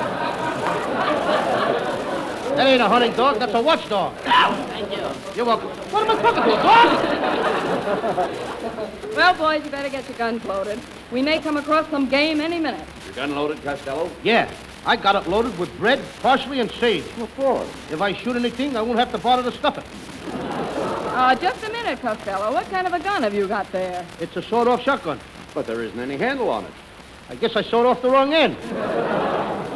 That 2.56 2.68
ain't 2.68 2.82
a 2.82 2.88
hunting 2.88 3.14
dog, 3.14 3.40
that's 3.40 3.54
a 3.54 3.62
watchdog. 3.62 4.16
Thank 4.18 4.92
you. 4.92 5.36
You're 5.36 5.46
welcome. 5.46 5.70
What 5.70 6.10
am 6.10 6.18
I 6.18 6.22
talking 6.22 6.44
to, 6.44 6.50
a 6.60 6.64
dog? 6.64 8.48
Well, 9.16 9.34
boys, 9.34 9.64
you 9.66 9.70
better 9.70 9.90
get 9.90 10.08
your 10.08 10.18
guns 10.18 10.44
loaded. 10.46 10.80
We 11.12 11.22
may 11.22 11.40
come 11.40 11.58
across 11.58 11.90
some 11.90 12.08
game 12.08 12.40
any 12.40 12.60
minute. 12.60 12.88
Your 13.06 13.14
gun 13.16 13.36
loaded, 13.36 13.62
Costello? 13.62 14.10
Yeah, 14.24 14.50
I 14.86 14.96
got 14.96 15.16
it 15.16 15.30
loaded 15.30 15.58
with 15.60 15.76
bread, 15.78 16.00
parsley, 16.22 16.62
and 16.62 16.72
sage. 16.72 17.04
What 17.18 17.30
for? 17.32 17.62
If 17.94 18.02
I 18.02 18.14
shoot 18.14 18.38
anything, 18.38 18.78
I 18.78 18.82
won't 18.82 18.98
have 18.98 19.12
to 19.12 19.18
bother 19.18 19.44
to 19.44 19.52
stuff 19.58 19.78
it. 19.78 19.84
Uh, 20.34 21.36
just 21.36 21.62
a 21.64 21.70
minute, 21.72 22.00
Costello. 22.00 22.54
What 22.54 22.70
kind 22.70 22.88
of 22.88 22.94
a 22.94 23.00
gun 23.00 23.24
have 23.24 23.34
you 23.34 23.48
got 23.50 23.70
there? 23.74 24.06
It's 24.22 24.38
a 24.38 24.42
sawed-off 24.42 24.82
shotgun. 24.82 25.20
But 25.54 25.68
there 25.68 25.84
isn't 25.84 26.00
any 26.00 26.16
handle 26.16 26.50
on 26.50 26.64
it. 26.64 26.72
I 27.30 27.36
guess 27.36 27.58
I 27.58 27.64
sawed 27.64 27.86
off 27.86 28.02
the 28.02 28.10
wrong 28.10 28.34
end. 28.34 28.56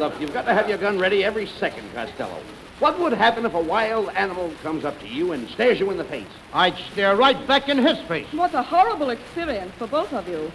Look, 0.00 0.18
you've 0.18 0.32
got 0.32 0.46
to 0.46 0.54
have 0.54 0.66
your 0.68 0.78
gun 0.78 0.98
ready 0.98 1.24
every 1.24 1.46
second, 1.46 1.92
Costello. 1.94 2.40
What 2.78 2.98
would 3.00 3.14
happen 3.14 3.46
if 3.46 3.54
a 3.54 3.60
wild 3.60 4.10
animal 4.10 4.52
comes 4.62 4.84
up 4.84 5.00
to 5.00 5.08
you 5.08 5.32
and 5.32 5.48
stares 5.48 5.80
you 5.80 5.90
in 5.90 5.96
the 5.96 6.04
face? 6.04 6.26
I'd 6.52 6.76
stare 6.92 7.16
right 7.16 7.46
back 7.46 7.70
in 7.70 7.78
his 7.78 7.98
face. 8.00 8.26
What 8.32 8.52
a 8.54 8.62
horrible 8.62 9.10
experience 9.10 9.72
for 9.78 9.86
both 9.86 10.12
of 10.12 10.28
you. 10.28 10.52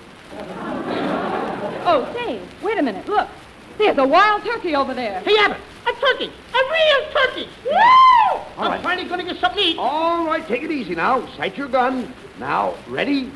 Oh, 1.83 2.07
say, 2.13 2.39
wait 2.61 2.77
a 2.77 2.83
minute. 2.83 3.07
Look. 3.07 3.27
There's 3.77 3.97
a 3.97 4.05
wild 4.05 4.43
turkey 4.43 4.75
over 4.75 4.93
there. 4.93 5.21
Hey, 5.21 5.35
Abbott, 5.39 5.57
a 5.87 5.93
turkey, 5.93 6.25
a 6.53 6.57
real 6.71 7.11
turkey. 7.11 7.49
Woo! 7.65 7.71
All 7.73 8.45
I'm 8.57 8.71
right. 8.71 8.83
finally 8.83 9.07
going 9.07 9.25
to 9.25 9.33
get 9.33 9.41
something 9.41 9.63
to 9.63 9.69
eat. 9.69 9.77
All 9.79 10.25
right, 10.27 10.45
take 10.47 10.61
it 10.61 10.69
easy 10.69 10.93
now. 10.93 11.25
Sight 11.37 11.57
your 11.57 11.67
gun. 11.67 12.13
Now, 12.37 12.75
ready, 12.87 13.31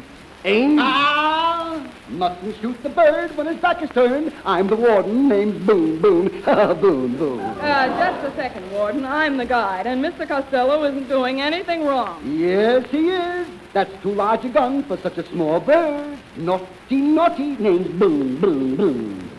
aim. 0.46 0.78
Ah! 0.80 1.92
Mustn't 2.10 2.56
shoot 2.62 2.82
the 2.84 2.90
bird 2.90 3.36
when 3.36 3.48
his 3.48 3.58
back 3.58 3.82
is 3.82 3.90
turned. 3.90 4.32
I'm 4.46 4.68
the 4.68 4.76
warden, 4.76 5.28
name's 5.28 5.62
Boone, 5.66 6.00
Boone, 6.00 6.30
Boone, 6.46 7.18
Boone. 7.18 7.40
Uh, 7.40 7.88
just 8.22 8.34
a 8.34 8.36
second, 8.36 8.72
Warden. 8.72 9.06
I'm 9.06 9.38
the 9.38 9.46
guide, 9.46 9.88
and 9.88 10.04
Mr. 10.04 10.28
Costello 10.28 10.84
isn't 10.86 11.10
doing 11.10 11.42
anything 11.42 11.84
wrong. 11.84 12.22
Yes, 12.26 12.86
he 12.92 13.10
is. 13.10 13.48
That's 13.74 13.92
too 14.02 14.14
large 14.14 14.46
a 14.46 14.50
gun 14.50 14.84
for 14.84 14.98
such 14.98 15.18
a 15.18 15.28
small 15.30 15.60
bird. 15.60 16.18
Naughty, 16.38 16.96
naughty, 17.02 17.58
name's 17.58 17.88
Boone, 18.00 18.40
Boone, 18.40 18.76
Boone. 18.76 19.30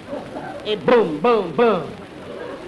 Hey, 0.64 0.74
boom, 0.74 1.20
boom, 1.20 1.54
boom. 1.56 1.90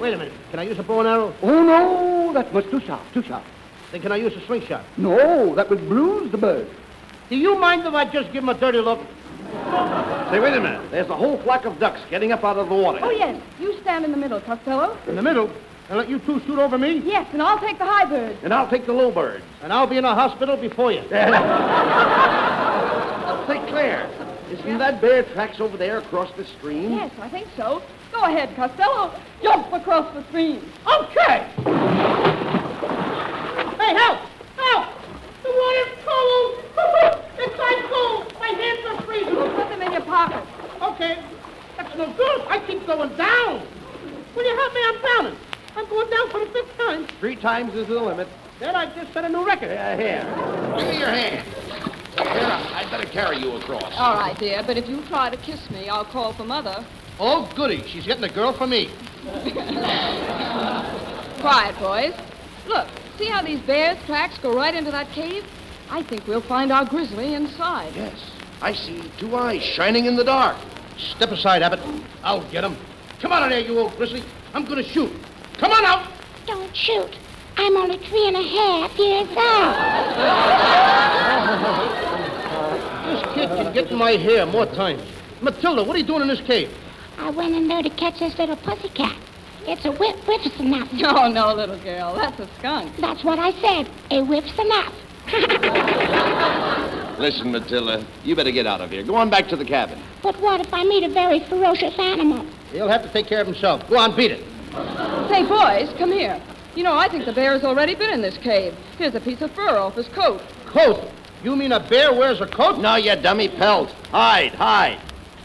Wait 0.01 0.15
a 0.15 0.17
minute. 0.17 0.33
Can 0.51 0.61
I 0.61 0.63
use 0.63 0.79
a 0.79 0.83
bow 0.85 1.01
and 1.01 1.09
arrow? 1.09 1.35
Oh, 1.43 1.63
no, 1.63 2.33
that's 2.33 2.53
much 2.55 2.71
too 2.71 2.81
sharp, 2.81 3.03
too 3.13 3.23
sharp. 3.23 3.45
Then 3.91 4.01
can 4.01 4.13
I 4.13 4.17
use 4.17 4.35
a 4.37 4.47
slingshot? 4.47 4.85
No, 4.97 5.55
that 5.57 5.69
would 5.69 5.89
bruise 5.89 6.31
the 6.31 6.39
bird. 6.39 6.69
Do 7.29 7.37
you 7.37 7.59
mind 7.59 7.87
if 7.87 7.95
I 7.95 8.05
just 8.07 8.33
give 8.33 8.43
him 8.43 8.49
a 8.49 8.55
dirty 8.55 8.79
look? 8.79 9.01
Say, 10.31 10.41
wait 10.41 10.55
a 10.55 10.61
minute. 10.61 10.91
There's 10.91 11.09
a 11.09 11.17
whole 11.17 11.39
flock 11.43 11.65
of 11.65 11.79
ducks 11.79 12.01
getting 12.11 12.33
up 12.33 12.45
out 12.45 12.57
of 12.59 12.69
the 12.69 12.75
water. 12.75 12.99
Oh, 13.03 13.11
yes. 13.11 13.41
You 13.61 13.79
stand 13.81 14.05
in 14.05 14.11
the 14.11 14.17
middle, 14.17 14.41
Costello. 14.41 14.97
In 15.07 15.17
the 15.17 15.23
middle? 15.23 15.51
And 15.89 15.97
let 15.99 16.09
you 16.09 16.19
two 16.19 16.41
shoot 16.41 16.59
over 16.59 16.77
me? 16.77 16.99
Yes, 16.99 17.27
and 17.33 17.43
I'll 17.43 17.59
take 17.59 17.79
the 17.79 17.87
high 17.87 18.05
bird. 18.05 18.37
And 18.43 18.53
I'll 18.53 18.69
take 18.69 18.85
the 18.85 18.93
low 18.93 19.11
bird. 19.11 19.43
And 19.63 19.73
I'll 19.73 19.87
be 19.87 19.97
in 19.97 20.05
a 20.05 20.15
hospital 20.15 20.57
before 20.57 20.93
you. 20.93 21.01
Say, 23.49 23.59
Claire, 23.71 24.11
isn't 24.51 24.79
that 24.79 25.01
bear 25.01 25.23
tracks 25.23 25.61
over 25.61 25.79
there 25.79 25.97
across 25.99 26.31
the 26.37 26.45
stream? 26.45 26.93
Yes, 26.93 27.11
I 27.21 27.31
think 27.31 27.49
so. 27.57 27.83
Go 28.13 28.23
ahead, 28.25 28.55
Costello. 28.55 29.15
Jump 29.43 29.73
across 29.73 30.13
the 30.15 30.23
stream. 30.29 30.63
Okay. 30.87 31.49
Hey, 33.79 33.95
help! 33.95 34.19
Help! 34.19 34.28
The 35.59 35.65
water's 35.65 35.99
cold! 36.07 36.55
it's 37.37 37.59
ice 37.59 37.85
cold! 37.91 38.33
My 38.39 38.49
hands 38.49 38.79
are 38.87 39.03
freezing! 39.03 39.35
Put 39.35 39.69
them 39.69 39.83
in 39.83 39.91
your 39.91 40.03
pocket. 40.03 40.45
Okay. 40.81 41.19
That's 41.77 41.97
no 41.97 42.13
good. 42.13 42.43
I 42.47 42.63
keep 42.65 42.87
going 42.87 43.17
down. 43.17 43.67
Will 44.37 44.45
you 44.45 44.55
help 44.55 44.73
me? 44.73 44.81
I'm 44.87 45.01
drowning. 45.01 45.37
I'm 45.75 45.89
going 45.89 46.11
down 46.11 46.31
for 46.31 46.39
the 46.39 46.47
fifth 46.53 46.77
time. 46.77 47.09
Three 47.19 47.35
times 47.35 47.75
is 47.75 47.89
the 47.89 47.95
limit. 47.95 48.29
Then 48.61 48.77
I 48.77 48.87
just 48.95 49.13
set 49.13 49.25
a 49.25 49.29
new 49.29 49.45
record. 49.45 49.71
Yeah, 49.71 49.97
here. 49.97 50.77
Give 50.79 50.89
me 50.91 50.99
your 51.01 51.09
hand. 51.09 51.45
Here, 51.45 52.73
I'd 52.75 52.89
better 52.89 53.09
carry 53.09 53.39
you 53.39 53.57
across. 53.57 53.93
All 53.97 54.15
right, 54.15 54.39
dear, 54.39 54.63
but 54.65 54.77
if 54.77 54.89
you 54.89 55.03
try 55.09 55.29
to 55.29 55.37
kiss 55.39 55.69
me, 55.71 55.89
I'll 55.89 56.05
call 56.05 56.35
for 56.35 56.45
Mother. 56.45 56.87
Oh, 57.19 57.51
goody. 57.57 57.83
She's 57.89 58.07
getting 58.07 58.23
a 58.23 58.33
girl 58.33 58.53
for 58.53 58.69
me. 58.69 58.91
Quiet, 61.41 61.77
boys. 61.81 62.15
Look, 62.69 62.87
see 63.19 63.27
how 63.27 63.43
these 63.43 63.61
bears' 63.61 63.99
tracks 64.07 64.39
go 64.39 64.55
right 64.55 64.75
into 64.75 64.91
that 64.93 65.11
cave? 65.11 65.45
I 65.91 66.03
think 66.03 66.27
we'll 66.27 66.41
find 66.41 66.71
our 66.71 66.85
grizzly 66.85 67.35
inside. 67.35 67.95
Yes, 67.95 68.19
I 68.63 68.73
see 68.73 69.03
two 69.19 69.35
eyes 69.37 69.63
shining 69.63 70.07
in 70.07 70.17
the 70.17 70.25
dark. 70.25 70.57
Step 70.97 71.31
aside, 71.31 71.63
Abbott. 71.63 71.81
I'll 72.23 72.49
get 72.51 72.65
him. 72.65 72.77
Come 73.21 73.33
on 73.33 73.43
in 73.45 73.51
there, 73.51 73.61
you 73.61 73.79
old 73.79 73.97
grizzly. 73.97 74.23
I'm 74.55 74.65
going 74.65 74.83
to 74.83 74.89
shoot. 74.89 75.13
Come 75.55 75.73
on 75.73 75.85
out. 75.85 76.09
Don't 76.47 76.75
shoot. 76.77 77.17
I'm 77.57 77.77
only 77.77 77.99
three 77.99 78.29
and 78.29 78.37
a 78.37 78.43
half 78.43 78.97
years 78.99 79.29
old. 79.29 79.75
This 83.09 83.23
kid 83.35 83.49
can 83.49 83.73
get 83.75 83.91
in 83.91 83.99
my 83.99 84.13
hair 84.13 84.47
more 84.47 84.67
times. 84.67 85.03
Matilda, 85.41 85.83
what 85.83 85.97
are 85.97 85.99
you 85.99 86.07
doing 86.07 86.23
in 86.23 86.29
this 86.29 86.41
cave? 86.41 86.71
I 87.19 87.31
went 87.31 87.55
in 87.55 87.67
there 87.67 87.83
to 87.83 87.91
catch 87.91 88.21
this 88.21 88.39
little 88.39 88.57
pussycat. 88.57 89.17
It's 89.69 89.85
a 89.85 89.93
whip 89.93 90.17
whips 90.27 90.59
enough. 90.59 90.89
Oh, 91.05 91.31
no, 91.31 91.53
little 91.55 91.79
girl. 91.81 92.15
That's 92.15 92.41
a 92.41 92.49
skunk. 92.59 92.97
That's 92.97 93.23
what 93.23 93.39
I 93.39 93.53
said. 93.61 93.91
A 94.11 94.23
whips 94.23 94.59
enough. 94.59 94.95
Listen, 97.19 97.53
Matilda, 97.53 98.03
you 98.25 98.35
better 98.35 98.51
get 98.51 98.67
out 98.67 98.81
of 98.81 98.91
here. 98.91 99.03
Go 99.03 99.15
on 99.15 99.29
back 99.29 99.47
to 99.49 99.57
the 99.57 99.67
cabin. 99.67 100.01
But 100.23 100.41
what 100.41 100.61
if 100.61 100.73
I 100.73 100.85
meet 100.85 101.05
a 101.05 101.11
very 101.11 101.41
ferocious 101.41 101.99
animal? 101.99 102.47
He'll 102.73 102.89
have 102.89 103.03
to 103.03 103.13
take 103.13 103.27
care 103.27 103.43
of 103.43 103.47
himself. 103.47 103.87
Go 103.91 103.99
on, 103.99 104.17
beat 104.17 104.31
it. 104.31 104.43
Say, 105.29 105.45
boys, 105.47 105.95
come 105.99 106.13
here. 106.13 106.41
You 106.75 106.83
know, 106.83 106.97
I 106.97 107.09
think 107.09 107.27
the 107.27 107.35
bear's 107.35 107.63
already 107.63 107.95
been 107.95 108.11
in 108.11 108.23
this 108.23 108.39
cave. 108.39 108.75
Here's 108.97 109.15
a 109.15 109.21
piece 109.21 109.43
of 109.43 109.51
fur 109.51 109.77
off 109.77 109.97
his 109.97 110.09
coat. 110.09 110.41
Coat? 110.65 111.11
You 111.45 111.55
mean 111.57 111.73
a 111.73 111.81
bear 111.81 112.15
wears 112.15 112.41
a 112.41 112.47
coat? 112.47 112.79
No, 112.79 112.97
you 112.97 113.15
dummy 113.17 113.49
pelt. 113.49 113.91
Hide, 114.13 114.55
hide. 114.55 114.99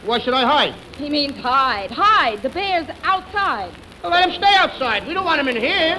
Why 0.05 0.19
should 0.19 0.33
I 0.33 0.45
hide? 0.45 0.75
He 0.95 1.09
means 1.09 1.35
hide. 1.37 1.91
Hide. 1.91 2.41
The 2.41 2.49
bear's 2.49 2.87
outside. 3.03 3.71
Well, 4.03 4.11
let 4.11 4.29
him 4.29 4.35
stay 4.35 4.53
outside. 4.57 5.07
We 5.07 5.13
don't 5.13 5.23
want 5.23 5.39
him 5.39 5.47
in 5.47 5.55
here. 5.55 5.97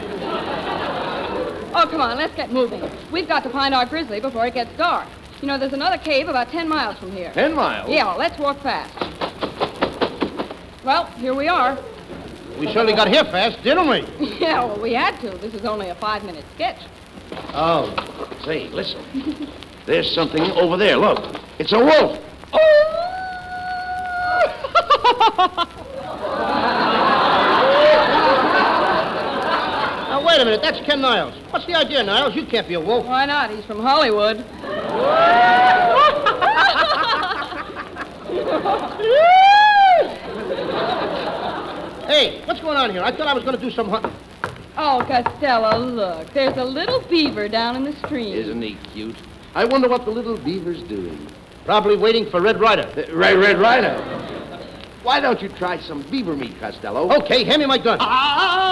Oh, 1.75 1.89
come 1.91 2.03
on, 2.03 2.19
let's 2.19 2.35
get 2.37 2.53
moving. 2.53 2.83
We've 3.11 3.27
got 3.27 3.43
to 3.45 3.51
find 3.51 3.75
our 3.75 3.87
grizzly 3.87 4.21
before 4.21 4.47
it 4.47 4.53
gets 4.55 4.71
dark. 4.77 5.09
You 5.41 5.49
know, 5.49 5.59
there's 5.59 5.73
another 5.73 5.97
cave 5.99 6.29
about 6.29 6.51
ten 6.51 6.69
miles 6.69 6.99
from 6.99 7.13
here. 7.13 7.33
Ten 7.33 7.55
miles? 7.55 7.89
Yeah, 7.91 8.05
well, 8.07 8.19
let's 8.19 8.39
walk 8.39 8.61
fast. 8.61 8.93
Well, 10.85 11.07
here 11.17 11.35
we 11.35 11.49
are. 11.49 11.79
We 12.61 12.71
surely 12.73 12.93
got 12.93 13.09
here 13.09 13.25
fast, 13.25 13.63
didn't 13.63 13.89
we? 13.89 14.05
Yeah, 14.39 14.65
well, 14.65 14.81
we 14.81 14.93
had 14.93 15.19
to. 15.21 15.31
This 15.39 15.55
is 15.55 15.65
only 15.65 15.89
a 15.89 15.95
five-minute 15.95 16.45
sketch. 16.55 16.79
Oh. 17.55 17.95
Say, 18.45 18.69
listen. 18.69 19.03
There's 19.87 20.15
something 20.15 20.43
over 20.53 20.77
there. 20.77 20.97
Look. 20.99 21.41
It's 21.59 21.73
a 21.73 21.79
wolf. 21.79 22.21
Now, 26.47 27.01
wait 30.35 30.43
a 30.43 30.45
minute. 30.45 30.63
That's 30.63 30.81
Ken 30.85 31.01
Niles. 31.01 31.35
What's 31.51 31.67
the 31.67 31.75
idea, 31.75 32.03
Niles? 32.03 32.35
You 32.35 32.45
can't 32.45 32.67
be 32.67 32.75
a 32.75 32.81
wolf. 32.81 33.07
Why 33.07 33.25
not? 33.25 33.51
He's 33.51 33.65
from 33.65 33.81
Hollywood. 33.81 34.39
Hey, 42.07 42.43
what's 42.47 42.61
going 42.61 42.77
on 42.77 42.91
here? 42.91 43.03
I 43.03 43.13
thought 43.17 43.29
I 43.29 43.35
was 43.35 43.45
going 43.45 43.57
to 43.57 43.63
do 43.63 43.71
some 43.71 43.89
hunting. 43.89 44.13
Oh, 44.77 45.05
Costello, 45.07 45.79
look. 45.79 46.33
There's 46.33 46.57
a 46.57 46.65
little 46.65 47.01
beaver 47.03 47.49
down 47.49 47.77
in 47.77 47.85
the 47.85 47.93
stream. 48.07 48.35
Isn't 48.35 48.61
he 48.61 48.77
cute? 48.93 49.17
I 49.55 49.65
wonder 49.65 49.89
what 49.89 50.05
the 50.05 50.11
little 50.11 50.37
beaver's 50.37 50.83
doing. 50.83 51.29
Probably 51.65 51.97
waiting 51.97 52.29
for 52.29 52.41
Red 52.41 52.61
Ryder. 52.61 52.89
Uh, 52.89 53.15
Red, 53.15 53.39
Red 53.39 53.59
Ryder. 53.61 53.97
Why 55.05 55.21
don't 55.21 55.41
you 55.41 55.49
try 55.49 55.79
some 55.79 56.03
beaver 56.11 56.35
meat, 56.35 56.59
Costello? 56.59 57.17
Okay, 57.19 57.45
hand 57.45 57.61
me 57.61 57.67
my 57.67 57.79
gun. 57.79 57.99
Ah, 58.01 58.07
ah, 58.09 58.59
ah 58.59 58.64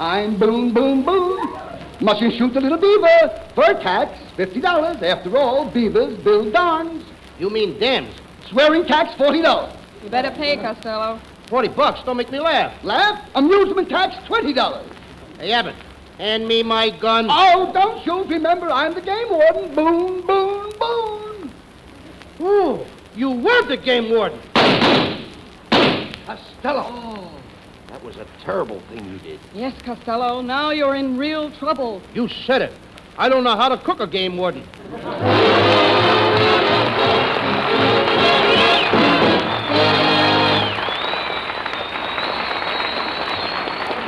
I'm 0.00 0.38
Boom 0.38 0.72
Boom 0.72 1.04
Boom. 1.04 1.60
Mustn't 2.00 2.32
shoot 2.32 2.54
the 2.54 2.60
little 2.62 2.78
beaver. 2.78 3.44
Fur 3.54 3.74
tax, 3.82 4.18
$50. 4.38 5.02
After 5.02 5.36
all, 5.36 5.70
beavers 5.70 6.16
build 6.24 6.54
barns. 6.54 7.04
You 7.38 7.50
mean 7.50 7.78
dams? 7.78 8.14
Swearing 8.48 8.86
tax, 8.86 9.12
$40. 9.20 9.76
You 10.02 10.08
better 10.08 10.30
pay, 10.30 10.56
Costello. 10.56 11.20
Forty 11.48 11.68
bucks. 11.68 12.00
Don't 12.06 12.16
make 12.16 12.32
me 12.32 12.40
laugh. 12.40 12.72
Laugh? 12.82 13.22
Amusement 13.34 13.90
tax, 13.90 14.14
$20. 14.26 14.86
Hey, 15.38 15.52
Abbott, 15.52 15.74
hand 16.16 16.48
me 16.48 16.62
my 16.62 16.88
gun. 16.98 17.26
Oh, 17.28 17.70
don't 17.74 18.02
shoot. 18.02 18.26
Remember, 18.26 18.70
I'm 18.70 18.94
the 18.94 19.02
game 19.02 19.28
warden. 19.28 19.74
Boom, 19.74 20.26
boom, 20.26 20.72
boom. 20.78 21.52
Ooh, 22.40 22.86
you 23.14 23.32
were 23.32 23.66
the 23.66 23.76
game 23.76 24.08
warden. 24.08 24.40
Costello. 26.24 26.86
Oh. 26.88 27.39
That 27.90 28.04
was 28.04 28.16
a 28.16 28.26
terrible 28.44 28.80
thing 28.82 29.04
you 29.04 29.18
did. 29.18 29.40
Yes, 29.52 29.74
Costello. 29.82 30.42
Now 30.42 30.70
you're 30.70 30.94
in 30.94 31.18
real 31.18 31.50
trouble. 31.50 32.00
You 32.14 32.28
said 32.28 32.62
it. 32.62 32.72
I 33.18 33.28
don't 33.28 33.42
know 33.42 33.56
how 33.56 33.68
to 33.68 33.76
cook 33.76 33.98
a 33.98 34.06
game 34.06 34.36
warden. 34.36 34.62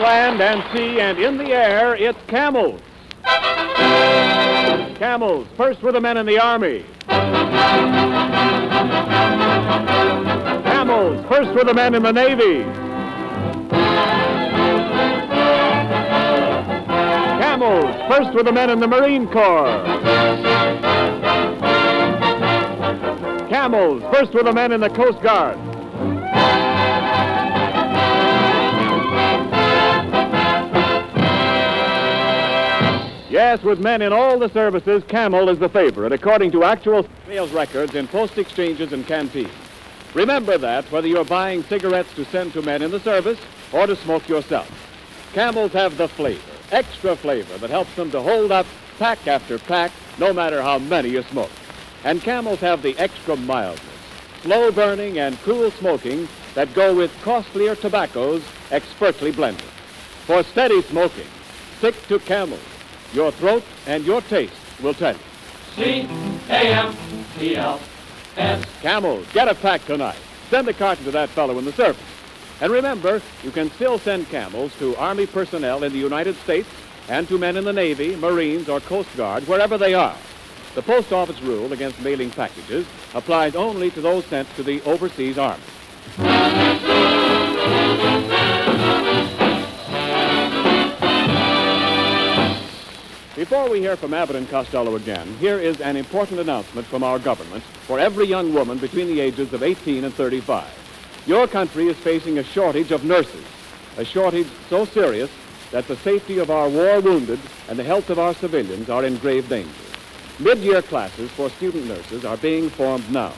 Land 0.00 0.40
and 0.40 0.62
sea 0.72 1.00
and 1.00 1.18
in 1.18 1.36
the 1.36 1.52
air, 1.52 1.96
it's 1.96 2.18
camels. 2.28 2.80
Camels, 4.96 5.48
first 5.56 5.82
with 5.82 5.94
the 5.94 6.00
men 6.00 6.16
in 6.16 6.26
the 6.26 6.38
army. 6.38 6.84
Camels, 10.62 11.26
first 11.28 11.52
with 11.52 11.66
the 11.66 11.74
men 11.74 11.96
in 11.96 12.04
the 12.04 12.12
navy. 12.12 12.91
Camels, 17.62 17.94
first 18.08 18.34
with 18.34 18.46
the 18.46 18.52
men 18.52 18.70
in 18.70 18.80
the 18.80 18.88
Marine 18.88 19.28
Corps. 19.28 19.84
Camels, 23.48 24.02
first 24.12 24.34
with 24.34 24.46
the 24.46 24.52
men 24.52 24.72
in 24.72 24.80
the 24.80 24.90
Coast 24.90 25.22
Guard. 25.22 25.56
Yes, 33.30 33.62
with 33.62 33.78
men 33.78 34.02
in 34.02 34.12
all 34.12 34.40
the 34.40 34.48
services, 34.48 35.04
Camel 35.06 35.48
is 35.48 35.60
the 35.60 35.68
favorite, 35.68 36.10
according 36.10 36.50
to 36.50 36.64
actual 36.64 37.06
sales 37.28 37.52
records 37.52 37.94
in 37.94 38.08
post 38.08 38.38
exchanges 38.38 38.92
and 38.92 39.06
canteens. 39.06 39.52
Remember 40.14 40.58
that 40.58 40.90
whether 40.90 41.06
you're 41.06 41.24
buying 41.24 41.62
cigarettes 41.62 42.12
to 42.16 42.24
send 42.24 42.54
to 42.54 42.62
men 42.62 42.82
in 42.82 42.90
the 42.90 42.98
service 42.98 43.38
or 43.72 43.86
to 43.86 43.94
smoke 43.94 44.28
yourself. 44.28 44.68
Camels 45.32 45.72
have 45.72 45.96
the 45.96 46.08
flavor, 46.08 46.51
extra 46.72 47.14
flavor, 47.14 47.56
that 47.58 47.70
helps 47.70 47.94
them 47.94 48.10
to 48.10 48.20
hold 48.20 48.50
up 48.50 48.66
pack 48.98 49.26
after 49.26 49.58
pack, 49.58 49.92
no 50.18 50.32
matter 50.32 50.60
how 50.62 50.78
many 50.78 51.10
you 51.10 51.22
smoke. 51.24 51.50
And 52.04 52.20
Camels 52.20 52.60
have 52.60 52.82
the 52.82 52.98
extra 52.98 53.36
mildness, 53.36 53.84
slow 54.42 54.70
burning, 54.72 55.18
and 55.18 55.40
cool 55.42 55.70
smoking 55.72 56.28
that 56.54 56.74
go 56.74 56.94
with 56.94 57.12
costlier 57.22 57.76
tobaccos 57.76 58.42
expertly 58.70 59.30
blended. 59.30 59.64
For 60.26 60.42
steady 60.42 60.82
smoking, 60.82 61.26
stick 61.78 61.94
to 62.08 62.18
Camels. 62.18 62.60
Your 63.12 63.30
throat 63.32 63.62
and 63.86 64.04
your 64.04 64.22
taste 64.22 64.54
will 64.82 64.94
tell 64.94 65.14
you. 65.14 65.20
C-A-M-E-L-S. 65.76 66.94
Camels, 68.80 69.26
get 69.32 69.48
a 69.48 69.54
pack 69.54 69.84
tonight. 69.84 70.18
Send 70.50 70.66
the 70.68 70.74
carton 70.74 71.04
to 71.04 71.10
that 71.12 71.28
fellow 71.30 71.58
in 71.58 71.64
the 71.64 71.72
service. 71.72 72.02
And 72.62 72.72
remember, 72.72 73.20
you 73.42 73.50
can 73.50 73.72
still 73.72 73.98
send 73.98 74.28
camels 74.28 74.72
to 74.78 74.94
Army 74.94 75.26
personnel 75.26 75.82
in 75.82 75.92
the 75.92 75.98
United 75.98 76.36
States 76.36 76.68
and 77.08 77.26
to 77.26 77.36
men 77.36 77.56
in 77.56 77.64
the 77.64 77.72
Navy, 77.72 78.14
Marines, 78.14 78.68
or 78.68 78.78
Coast 78.78 79.08
Guard, 79.16 79.48
wherever 79.48 79.76
they 79.76 79.94
are. 79.94 80.16
The 80.76 80.82
Post 80.82 81.12
Office 81.12 81.42
rule 81.42 81.72
against 81.72 82.00
mailing 82.00 82.30
packages 82.30 82.86
applies 83.14 83.56
only 83.56 83.90
to 83.90 84.00
those 84.00 84.24
sent 84.26 84.48
to 84.54 84.62
the 84.62 84.80
overseas 84.82 85.38
army. 85.38 85.60
Before 93.34 93.68
we 93.68 93.80
hear 93.80 93.96
from 93.96 94.14
Abbott 94.14 94.36
and 94.36 94.48
Costello 94.48 94.94
again, 94.94 95.26
here 95.40 95.58
is 95.58 95.80
an 95.80 95.96
important 95.96 96.38
announcement 96.38 96.86
from 96.86 97.02
our 97.02 97.18
government 97.18 97.64
for 97.88 97.98
every 97.98 98.26
young 98.26 98.54
woman 98.54 98.78
between 98.78 99.08
the 99.08 99.18
ages 99.18 99.52
of 99.52 99.64
18 99.64 100.04
and 100.04 100.14
35. 100.14 100.81
Your 101.24 101.46
country 101.46 101.86
is 101.86 101.96
facing 101.98 102.38
a 102.38 102.42
shortage 102.42 102.90
of 102.90 103.04
nurses, 103.04 103.44
a 103.96 104.04
shortage 104.04 104.48
so 104.68 104.84
serious 104.84 105.30
that 105.70 105.86
the 105.86 105.96
safety 105.98 106.38
of 106.38 106.50
our 106.50 106.68
war 106.68 107.00
wounded 107.00 107.38
and 107.68 107.78
the 107.78 107.84
health 107.84 108.10
of 108.10 108.18
our 108.18 108.34
civilians 108.34 108.90
are 108.90 109.04
in 109.04 109.16
grave 109.18 109.48
danger. 109.48 109.70
Mid-year 110.40 110.82
classes 110.82 111.30
for 111.30 111.48
student 111.50 111.86
nurses 111.86 112.24
are 112.24 112.36
being 112.36 112.68
formed 112.70 113.08
now. 113.12 113.32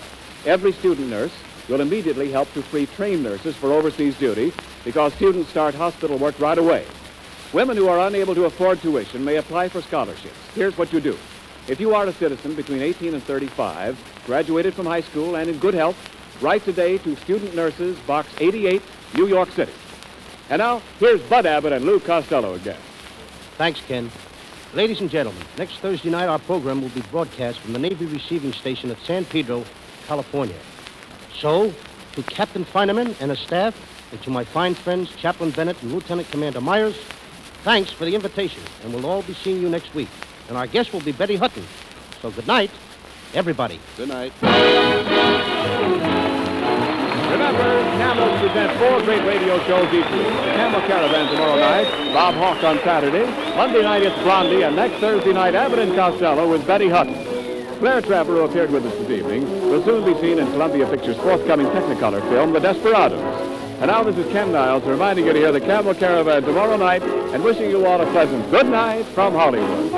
Every 0.47 0.73
student 0.73 1.11
nurse 1.11 1.33
will 1.69 1.83
immediately 1.83 2.31
help 2.31 2.51
to 2.55 2.63
free 2.63 2.87
trained 2.87 3.23
nurses 3.23 3.55
for 3.55 3.71
overseas 3.71 4.17
duty 4.17 4.55
because 4.83 5.13
students 5.13 5.51
start 5.51 5.75
hospital 5.75 6.17
work 6.17 6.41
right 6.41 6.57
away. 6.57 6.87
Women 7.53 7.77
who 7.77 7.89
are 7.89 8.07
unable 8.07 8.35
to 8.35 8.47
afford 8.47 8.81
tuition 8.81 9.23
may 9.23 9.37
apply 9.37 9.69
for 9.69 9.83
scholarships. 9.83 10.35
Here's 10.55 10.79
what 10.79 10.93
you 10.93 11.01
do. 11.01 11.19
If 11.69 11.81
you 11.81 11.95
are 11.95 12.07
a 12.07 12.13
citizen 12.15 12.55
between 12.55 12.81
18 12.81 13.13
and 13.13 13.23
35, 13.23 13.99
graduated 14.27 14.73
from 14.73 14.87
high 14.87 15.03
school 15.03 15.37
and 15.37 15.51
in 15.51 15.59
good 15.59 15.75
health, 15.75 15.97
write 16.45 16.63
today 16.63 16.99
to 16.99 17.17
Student 17.17 17.55
Nurses, 17.55 17.99
Box 18.01 18.29
88, 18.39 18.83
New 19.15 19.27
York 19.27 19.51
City. 19.53 19.73
And 20.51 20.61
now, 20.61 20.83
here's 21.01 21.23
Bud 21.23 21.47
Abbott 21.47 21.73
and 21.73 21.87
Lou 21.87 21.99
Costello 21.99 22.53
again. 22.53 22.77
Thanks, 23.57 23.81
Ken. 23.81 24.11
Ladies 24.75 25.01
and 25.01 25.09
gentlemen, 25.09 25.43
next 25.57 25.79
Thursday 25.79 26.11
night 26.11 26.29
our 26.29 26.39
program 26.39 26.83
will 26.83 26.91
be 26.91 27.01
broadcast 27.11 27.61
from 27.61 27.73
the 27.73 27.79
Navy 27.79 28.05
Receiving 28.05 28.53
Station 28.53 28.91
at 28.91 28.99
San 29.07 29.25
Pedro, 29.25 29.65
California. 30.07 30.59
So, 31.39 31.73
to 32.13 32.23
Captain 32.25 32.67
Feineman 32.67 33.19
and 33.23 33.31
his 33.31 33.41
staff, 33.41 33.75
and 34.13 34.21
to 34.23 34.29
my 34.29 34.45
fine 34.45 34.75
friends 34.75 35.17
Chaplain 35.17 35.51
Bennett 35.51 35.81
and 35.83 35.93
Lieutenant 35.93 36.31
Commander 36.31 36.61
Myers, 36.61 36.97
thanks 37.63 37.91
for 37.91 38.05
the 38.05 38.15
invitation, 38.15 38.63
and 38.83 38.93
we'll 38.93 39.07
all 39.07 39.23
be 39.23 39.33
seeing 39.33 39.63
you 39.63 39.71
next 39.71 39.95
week. 39.95 40.11
And 40.49 40.59
our 40.59 40.67
guest 40.67 40.93
will 40.93 41.01
be 41.01 41.13
Betty 41.13 41.37
Hutton. 41.37 41.65
So 42.21 42.31
good 42.31 42.47
night, 42.47 42.71
everybody. 43.33 43.81
Good 43.97 44.09
night. 44.11 44.33
Remember, 47.35 47.83
Camels 47.99 48.39
present 48.39 48.79
four 48.79 49.03
great 49.03 49.27
radio 49.27 49.59
shows 49.67 49.93
each 49.93 50.09
week. 50.13 50.27
Camel 50.55 50.81
Caravan 50.83 51.27
tomorrow 51.33 51.57
night, 51.57 52.15
Bob 52.15 52.35
Hawk 52.37 52.63
on 52.63 52.79
Saturday. 52.85 53.27
Monday 53.57 53.83
night 53.83 54.05
it's 54.05 54.17
Blondie, 54.23 54.63
and 54.63 54.77
next 54.77 55.01
Thursday 55.01 55.33
night, 55.33 55.57
Abbott 55.57 55.81
and 55.81 55.97
Costello 55.97 56.49
with 56.49 56.65
Betty 56.65 56.89
Hutton. 56.89 57.15
Claire 57.81 58.03
Trevor, 58.03 58.35
who 58.35 58.41
appeared 58.43 58.71
with 58.71 58.87
us 58.87 58.95
this 58.99 59.11
evening, 59.11 59.51
will 59.69 59.85
soon 59.85 60.05
be 60.05 60.15
seen 60.21 60.39
in 60.39 60.47
Columbia 60.53 60.87
Pictures' 60.87 61.17
forthcoming 61.17 61.67
Technicolor 61.67 62.21
film, 62.31 62.53
The 62.53 62.61
Desperados. 62.61 63.21
And 63.81 63.91
now 63.91 64.05
this 64.05 64.17
is 64.17 64.33
Ken 64.33 64.53
Niles 64.53 64.85
reminding 64.85 65.27
you 65.27 65.33
to 65.33 65.39
hear 65.41 65.51
the 65.51 65.61
Camel 65.61 65.93
Caravan 65.93 66.45
tomorrow 66.45 66.77
night 66.77 67.03
and 67.03 67.43
wishing 67.43 67.69
you 67.69 67.85
all 67.85 68.01
a 68.01 68.07
pleasant 68.13 68.49
good 68.53 68.69
night 68.69 69.07
from 69.07 69.33
Hollywood. 69.35 69.91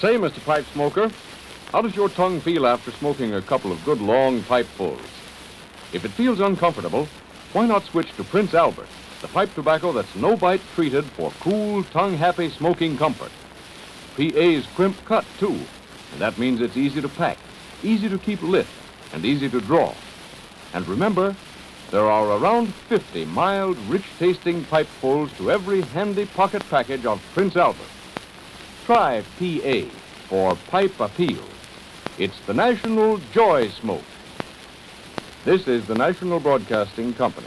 Say, 0.00 0.16
Mr. 0.16 0.42
Pipe 0.46 0.64
Smoker, 0.72 1.10
how 1.72 1.82
does 1.82 1.94
your 1.94 2.08
tongue 2.08 2.40
feel 2.40 2.66
after 2.66 2.90
smoking 2.90 3.34
a 3.34 3.42
couple 3.42 3.70
of 3.70 3.84
good 3.84 4.00
long 4.00 4.42
pipefuls? 4.44 4.98
If 5.92 6.06
it 6.06 6.12
feels 6.12 6.40
uncomfortable, 6.40 7.06
why 7.52 7.66
not 7.66 7.84
switch 7.84 8.10
to 8.16 8.24
Prince 8.24 8.54
Albert, 8.54 8.88
the 9.20 9.28
pipe 9.28 9.54
tobacco 9.54 9.92
that's 9.92 10.16
no 10.16 10.38
bite 10.38 10.62
treated 10.74 11.04
for 11.04 11.30
cool, 11.40 11.84
tongue 11.84 12.14
happy 12.14 12.48
smoking 12.48 12.96
comfort. 12.96 13.30
PA's 14.16 14.64
crimp 14.74 14.96
cut, 15.04 15.26
too, 15.38 15.60
and 16.12 16.20
that 16.20 16.38
means 16.38 16.62
it's 16.62 16.78
easy 16.78 17.02
to 17.02 17.08
pack, 17.10 17.36
easy 17.82 18.08
to 18.08 18.16
keep 18.16 18.40
lit, 18.40 18.66
and 19.12 19.26
easy 19.26 19.50
to 19.50 19.60
draw. 19.60 19.92
And 20.72 20.88
remember, 20.88 21.36
There 21.90 22.08
are 22.08 22.38
around 22.38 22.72
50 22.88 23.24
mild, 23.26 23.76
rich-tasting 23.88 24.64
pipefuls 24.66 25.32
to 25.38 25.50
every 25.50 25.80
handy 25.80 26.24
pocket 26.24 26.62
package 26.70 27.04
of 27.04 27.20
Prince 27.34 27.56
Albert. 27.56 27.99
Try 28.90 29.22
PA 29.38 29.88
for 30.26 30.56
Pipe 30.66 30.98
Appeal. 30.98 31.44
It's 32.18 32.40
the 32.40 32.52
National 32.52 33.18
Joy 33.32 33.68
Smoke. 33.68 34.02
This 35.44 35.68
is 35.68 35.86
the 35.86 35.94
National 35.94 36.40
Broadcasting 36.40 37.14
Company. 37.14 37.46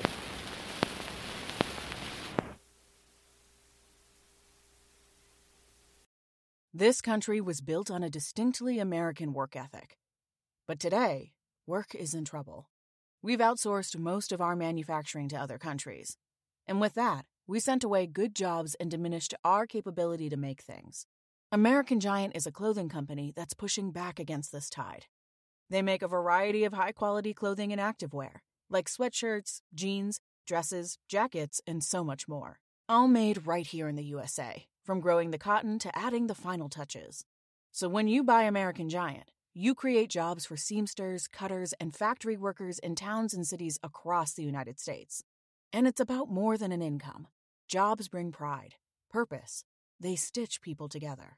This 6.74 7.02
country 7.02 7.42
was 7.42 7.60
built 7.60 7.92
on 7.92 8.04
a 8.04 8.10
distinctly 8.10 8.80
American 8.80 9.34
work 9.34 9.58
ethic. 9.58 9.98
But 10.66 10.80
today, 10.80 11.34
work 11.68 11.94
is 11.94 12.14
in 12.14 12.24
trouble. 12.24 12.70
We've 13.22 13.40
outsourced 13.40 13.98
most 13.98 14.32
of 14.32 14.40
our 14.40 14.56
manufacturing 14.56 15.28
to 15.28 15.36
other 15.36 15.58
countries. 15.58 16.18
And 16.66 16.80
with 16.80 16.94
that, 16.94 17.26
we 17.48 17.60
sent 17.60 17.84
away 17.84 18.08
good 18.08 18.34
jobs 18.34 18.76
and 18.76 18.90
diminished 18.90 19.34
our 19.44 19.68
capability 19.68 20.30
to 20.30 20.38
make 20.38 20.62
things. 20.62 21.06
American 21.54 22.00
Giant 22.00 22.36
is 22.36 22.48
a 22.48 22.52
clothing 22.52 22.90
company 22.90 23.32
that's 23.36 23.54
pushing 23.54 23.92
back 23.92 24.20
against 24.20 24.52
this 24.52 24.72
tide. 24.72 25.06
They 25.70 25.84
make 25.84 26.02
a 26.02 26.08
variety 26.08 26.64
of 26.64 26.74
high 26.74 26.94
quality 26.94 27.32
clothing 27.32 27.72
and 27.72 27.80
activewear, 27.80 28.38
like 28.72 28.90
sweatshirts, 28.90 29.62
jeans, 29.72 30.20
dresses, 30.48 30.98
jackets, 31.08 31.62
and 31.68 31.84
so 31.84 32.04
much 32.04 32.28
more. 32.28 32.60
All 32.90 33.08
made 33.08 33.46
right 33.46 33.68
here 33.68 33.88
in 33.88 33.96
the 33.96 34.04
USA, 34.06 34.66
from 34.84 35.00
growing 35.00 35.30
the 35.30 35.38
cotton 35.38 35.78
to 35.78 35.96
adding 35.96 36.26
the 36.26 36.34
final 36.34 36.70
touches. 36.70 37.24
So 37.72 37.88
when 37.88 38.08
you 38.08 38.24
buy 38.24 38.46
American 38.46 38.90
Giant, 38.90 39.30
you 39.54 39.76
create 39.76 40.10
jobs 40.10 40.48
for 40.48 40.58
seamsters, 40.58 41.28
cutters, 41.28 41.76
and 41.80 41.94
factory 41.94 42.36
workers 42.36 42.80
in 42.80 42.96
towns 42.96 43.32
and 43.32 43.46
cities 43.46 43.78
across 43.84 44.34
the 44.34 44.42
United 44.42 44.80
States. 44.80 45.24
And 45.72 45.86
it's 45.88 46.02
about 46.02 46.32
more 46.32 46.58
than 46.58 46.72
an 46.72 46.82
income. 46.82 47.28
Jobs 47.68 48.08
bring 48.08 48.32
pride, 48.32 48.74
purpose. 49.12 49.66
They 50.00 50.16
stitch 50.16 50.60
people 50.60 50.90
together. 50.90 51.38